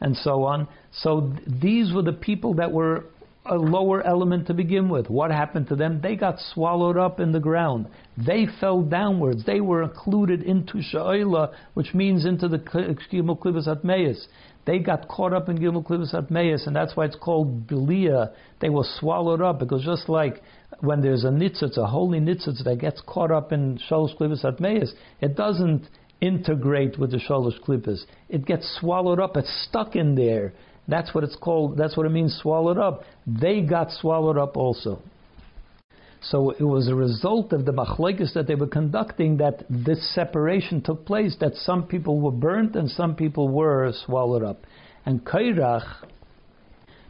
and 0.00 0.16
so 0.16 0.44
on. 0.44 0.68
So 0.92 1.32
th- 1.32 1.60
these 1.60 1.92
were 1.92 2.02
the 2.02 2.12
people 2.12 2.54
that 2.54 2.72
were 2.72 3.04
a 3.48 3.56
lower 3.56 4.04
element 4.04 4.46
to 4.48 4.54
begin 4.54 4.88
with. 4.88 5.08
What 5.08 5.30
happened 5.30 5.68
to 5.68 5.76
them? 5.76 6.00
They 6.02 6.16
got 6.16 6.38
swallowed 6.54 6.96
up 6.96 7.20
in 7.20 7.32
the 7.32 7.40
ground. 7.40 7.86
They 8.16 8.46
fell 8.60 8.82
downwards. 8.82 9.44
They 9.44 9.60
were 9.60 9.82
included 9.82 10.42
into 10.42 10.78
Sha'ila, 10.78 11.54
which 11.74 11.94
means 11.94 12.24
into 12.24 12.48
the 12.48 12.58
Gimel 12.58 13.38
Klippas 13.38 13.68
Atmeis. 13.68 14.26
They 14.66 14.80
got 14.80 15.08
caught 15.08 15.32
up 15.32 15.48
in 15.48 15.58
Gimel 15.58 15.86
Klippas 15.86 16.12
Atmeis, 16.12 16.66
and 16.66 16.74
that's 16.74 16.96
why 16.96 17.04
it's 17.04 17.16
called 17.16 17.68
Belia. 17.68 18.32
They 18.60 18.68
were 18.68 18.84
swallowed 18.98 19.40
up, 19.40 19.60
because 19.60 19.84
just 19.84 20.08
like 20.08 20.42
when 20.80 21.00
there's 21.00 21.24
a 21.24 21.28
nitzutz, 21.28 21.76
a 21.76 21.86
holy 21.86 22.18
nitzutz 22.18 22.64
that 22.64 22.78
gets 22.80 23.00
caught 23.06 23.30
up 23.30 23.52
in 23.52 23.78
Shalosh 23.88 24.16
Klivas 24.18 24.44
Atmeis, 24.44 24.90
it 25.20 25.36
doesn't 25.36 25.88
integrate 26.20 26.98
with 26.98 27.10
the 27.10 27.18
shalosh 27.18 27.60
klippas. 27.60 28.00
It 28.28 28.46
gets 28.46 28.78
swallowed 28.80 29.20
up. 29.20 29.36
It's 29.36 29.66
stuck 29.68 29.96
in 29.96 30.14
there. 30.14 30.52
That's 30.88 31.14
what 31.14 31.24
it's 31.24 31.36
called. 31.36 31.76
That's 31.76 31.96
what 31.96 32.06
it 32.06 32.10
means, 32.10 32.38
swallowed 32.40 32.78
up. 32.78 33.02
They 33.26 33.60
got 33.60 33.90
swallowed 33.90 34.38
up 34.38 34.56
also. 34.56 35.02
So 36.22 36.50
it 36.50 36.62
was 36.62 36.88
a 36.88 36.94
result 36.94 37.52
of 37.52 37.64
the 37.64 37.72
machlekes 37.72 38.34
that 38.34 38.46
they 38.46 38.54
were 38.54 38.66
conducting 38.66 39.36
that 39.36 39.64
this 39.68 40.14
separation 40.14 40.82
took 40.82 41.06
place. 41.06 41.36
That 41.40 41.54
some 41.54 41.84
people 41.86 42.20
were 42.20 42.32
burnt 42.32 42.74
and 42.74 42.90
some 42.90 43.14
people 43.14 43.48
were 43.48 43.92
swallowed 44.04 44.42
up. 44.42 44.64
And 45.04 45.24
Kairach, 45.24 45.84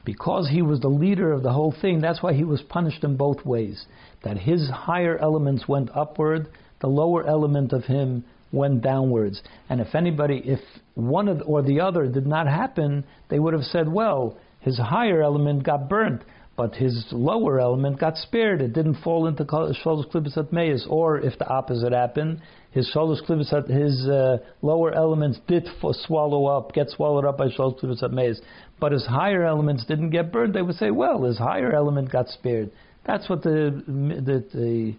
because 0.04 0.48
he 0.50 0.62
was 0.62 0.80
the 0.80 0.88
leader 0.88 1.32
of 1.32 1.42
the 1.42 1.52
whole 1.52 1.74
thing, 1.80 2.00
that's 2.00 2.22
why 2.22 2.34
he 2.34 2.44
was 2.44 2.62
punished 2.62 3.04
in 3.04 3.16
both 3.16 3.44
ways. 3.44 3.86
That 4.22 4.36
his 4.36 4.68
higher 4.68 5.16
elements 5.18 5.66
went 5.66 5.90
upward, 5.94 6.48
the 6.80 6.88
lower 6.88 7.26
element 7.26 7.72
of 7.72 7.84
him 7.84 8.24
went 8.52 8.82
downwards. 8.82 9.42
And 9.68 9.80
if 9.80 9.94
anybody, 9.94 10.42
if 10.44 10.60
one 10.94 11.40
or 11.42 11.62
the 11.62 11.80
other 11.80 12.06
did 12.06 12.26
not 12.26 12.46
happen, 12.46 13.04
they 13.28 13.38
would 13.38 13.54
have 13.54 13.64
said, 13.64 13.88
well, 13.88 14.38
his 14.60 14.78
higher 14.78 15.22
element 15.22 15.62
got 15.62 15.88
burnt, 15.88 16.22
but 16.56 16.74
his 16.74 17.04
lower 17.12 17.60
element 17.60 18.00
got 18.00 18.16
spared. 18.16 18.62
It 18.62 18.72
didn't 18.72 18.96
fall 19.02 19.26
into 19.26 19.44
Shalosh 19.44 20.10
Klibis 20.10 20.38
Atmeis. 20.38 20.86
Or 20.88 21.18
if 21.20 21.38
the 21.38 21.46
opposite 21.46 21.92
happened, 21.92 22.40
his 22.70 22.90
Shalosh 22.94 23.22
Klibis 23.26 23.68
his 23.68 24.08
uh, 24.08 24.38
lower 24.62 24.92
elements 24.94 25.38
did 25.46 25.66
f- 25.66 25.94
swallow 26.06 26.46
up, 26.46 26.72
get 26.72 26.88
swallowed 26.88 27.26
up 27.26 27.36
by 27.36 27.48
Shalosh 27.48 27.78
Klibis 27.78 28.02
Atmeis, 28.02 28.40
but 28.80 28.92
his 28.92 29.04
higher 29.06 29.44
elements 29.44 29.84
didn't 29.84 30.10
get 30.10 30.32
burned. 30.32 30.54
They 30.54 30.62
would 30.62 30.76
say, 30.76 30.90
well, 30.90 31.24
his 31.24 31.36
higher 31.36 31.72
element 31.74 32.10
got 32.10 32.28
spared. 32.28 32.70
That's 33.06 33.28
what 33.28 33.42
the, 33.42 33.82
the, 33.86 34.44
the 34.52 34.96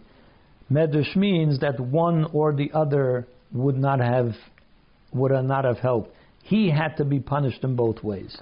Medrash 0.71 1.15
means 1.15 1.59
that 1.59 1.79
one 1.79 2.25
or 2.33 2.53
the 2.53 2.71
other 2.73 3.27
would 3.51 3.77
not 3.77 3.99
have 3.99 4.33
would 5.13 5.31
not 5.31 5.65
have 5.65 5.77
helped. 5.77 6.13
He 6.43 6.69
had 6.69 6.97
to 6.97 7.05
be 7.05 7.19
punished 7.19 7.63
in 7.63 7.75
both 7.75 8.03
ways. 8.03 8.37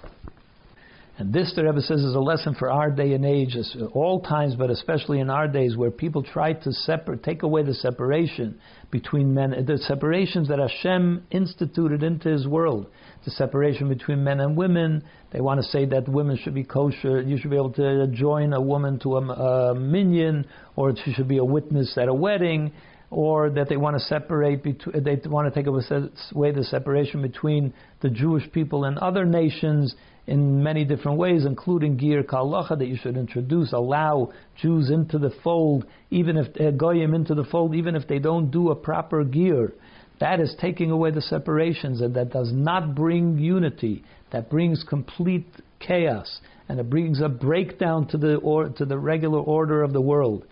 And 1.17 1.31
this, 1.31 1.53
the 1.55 1.63
Rebbe 1.63 1.79
says, 1.79 2.01
is 2.01 2.13
a 2.13 2.19
lesson 2.19 2.55
for 2.55 2.69
our 2.69 2.91
day 2.91 3.13
and 3.13 3.23
age, 3.23 3.55
all 3.93 4.19
times, 4.19 4.55
but 4.55 4.69
especially 4.69 5.21
in 5.21 5.29
our 5.29 5.47
days, 5.47 5.77
where 5.77 5.89
people 5.89 6.23
try 6.23 6.51
to 6.51 6.73
separate, 6.73 7.23
take 7.23 7.43
away 7.43 7.63
the 7.63 7.73
separation 7.73 8.59
between 8.91 9.33
men, 9.33 9.51
the 9.65 9.77
separations 9.77 10.49
that 10.49 10.59
Hashem 10.59 11.25
instituted 11.31 12.03
into 12.03 12.27
His 12.27 12.45
world, 12.45 12.87
the 13.23 13.31
separation 13.31 13.87
between 13.87 14.25
men 14.25 14.41
and 14.41 14.57
women. 14.57 15.03
They 15.31 15.39
want 15.39 15.61
to 15.61 15.67
say 15.69 15.85
that 15.85 16.09
women 16.09 16.37
should 16.43 16.53
be 16.53 16.65
kosher. 16.65 17.21
You 17.21 17.37
should 17.37 17.51
be 17.51 17.57
able 17.57 17.71
to 17.73 18.07
join 18.07 18.51
a 18.51 18.59
woman 18.59 18.99
to 18.99 19.15
a, 19.15 19.71
a 19.71 19.75
minyan, 19.75 20.45
or 20.75 20.93
she 20.97 21.13
should 21.13 21.29
be 21.29 21.37
a 21.37 21.45
witness 21.45 21.97
at 21.97 22.09
a 22.09 22.13
wedding 22.13 22.73
or 23.11 23.51
that 23.51 23.69
they 23.69 23.77
want 23.77 23.95
to 23.95 24.03
separate 24.03 24.63
between, 24.63 25.03
they 25.03 25.15
want 25.25 25.47
to 25.47 25.57
take 25.57 25.67
away 25.67 26.51
the 26.51 26.63
separation 26.63 27.21
between 27.21 27.73
the 28.01 28.09
Jewish 28.09 28.51
people 28.51 28.83
and 28.83 28.97
other 28.97 29.23
nations 29.23 29.95
in 30.27 30.63
many 30.63 30.85
different 30.85 31.17
ways, 31.17 31.45
including 31.45 31.97
giyur 31.97 32.23
Kalacha, 32.23 32.77
that 32.79 32.87
you 32.87 32.97
should 32.97 33.17
introduce, 33.17 33.73
allow 33.73 34.31
Jews 34.61 34.89
into 34.89 35.19
the 35.19 35.31
fold, 35.43 35.85
even 36.09 36.37
if 36.37 36.47
uh, 36.59 36.71
Goyim 36.71 37.13
into 37.13 37.35
the 37.35 37.43
fold, 37.43 37.75
even 37.75 37.95
if 37.95 38.07
they 38.07 38.19
don't 38.19 38.49
do 38.49 38.71
a 38.71 38.75
proper 38.75 39.23
giyur. 39.23 39.71
That 40.19 40.39
is 40.39 40.55
taking 40.59 40.91
away 40.91 41.11
the 41.11 41.21
separations, 41.21 42.01
and 42.01 42.15
that 42.15 42.31
does 42.31 42.51
not 42.51 42.95
bring 42.95 43.37
unity. 43.37 44.03
That 44.31 44.49
brings 44.49 44.83
complete 44.83 45.47
chaos, 45.79 46.39
and 46.69 46.79
it 46.79 46.89
brings 46.89 47.21
a 47.21 47.29
breakdown 47.29 48.07
to 48.07 48.17
the 48.17 48.35
or, 48.37 48.69
to 48.69 48.85
the 48.85 48.97
regular 48.97 49.39
order 49.39 49.83
of 49.83 49.93
the 49.93 50.01
world 50.01 50.45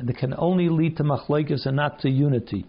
and 0.00 0.08
it 0.08 0.16
can 0.16 0.34
only 0.38 0.70
lead 0.70 0.96
to 0.96 1.04
machlokes 1.04 1.66
and 1.66 1.76
not 1.76 2.00
to 2.00 2.08
unity. 2.08 2.64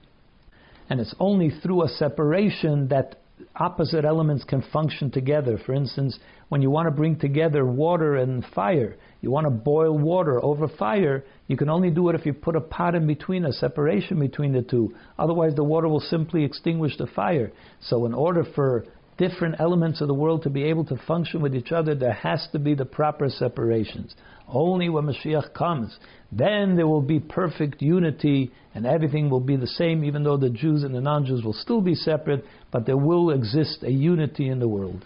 And 0.90 1.00
it's 1.00 1.16
only 1.18 1.50
through 1.50 1.84
a 1.86 1.88
separation 1.88 2.90
that 2.90 3.21
opposite 3.56 4.06
elements 4.06 4.44
can 4.44 4.64
function 4.74 5.12
together. 5.12 5.58
For 5.66 5.74
instance, 5.74 6.18
when 6.50 6.62
you 6.62 6.70
want 6.70 6.88
to 6.88 6.92
bring 6.92 7.18
together 7.18 7.66
water 7.66 8.16
and 8.16 8.46
fire, 8.56 8.96
you 9.22 9.32
want 9.32 9.46
to 9.46 9.52
boil 9.52 9.98
water 9.98 10.44
over 10.44 10.68
fire, 10.68 11.24
you 11.48 11.58
can 11.58 11.70
only 11.70 11.90
do 11.90 12.10
it 12.10 12.16
if 12.16 12.26
you 12.26 12.34
put 12.34 12.56
a 12.56 12.62
pot 12.62 12.96
in 12.96 13.08
between, 13.08 13.46
a 13.46 13.54
separation 13.54 14.20
between 14.20 14.54
the 14.54 14.62
two. 14.62 14.94
Otherwise, 15.20 15.56
the 15.56 15.64
water 15.64 15.88
will 15.88 16.00
simply 16.00 16.44
extinguish 16.44 16.98
the 16.98 17.08
fire. 17.08 17.52
So, 17.82 18.06
in 18.06 18.14
order 18.14 18.44
for 18.56 18.86
different 19.18 19.56
elements 19.60 20.02
of 20.02 20.08
the 20.08 20.14
world 20.14 20.44
to 20.44 20.50
be 20.50 20.64
able 20.64 20.86
to 20.86 20.98
function 21.06 21.42
with 21.42 21.56
each 21.56 21.72
other, 21.72 21.94
there 21.94 22.14
has 22.14 22.48
to 22.52 22.60
be 22.60 22.74
the 22.74 22.86
proper 22.86 23.30
separations. 23.30 24.16
Only 24.54 24.90
when 24.90 25.06
Mashiach 25.06 25.54
comes, 25.54 25.98
then 26.32 26.76
there 26.76 26.88
will 26.88 27.02
be 27.02 27.20
perfect 27.20 27.82
unity 27.82 28.52
and 28.76 28.86
everything 28.86 29.30
will 29.30 29.40
be 29.40 29.56
the 29.56 29.68
same, 29.68 30.04
even 30.04 30.24
though 30.24 30.38
the 30.38 30.50
Jews 30.50 30.84
and 30.84 30.94
the 30.94 31.02
non 31.02 31.26
Jews 31.26 31.44
will 31.44 31.54
still 31.54 31.82
be 31.82 31.96
separate, 31.96 32.44
but 32.72 32.86
there 32.86 32.98
will 32.98 33.32
exist 33.32 33.84
a 33.84 33.92
unity 33.92 34.50
in 34.50 34.60
the 34.60 34.68
world. 34.68 35.06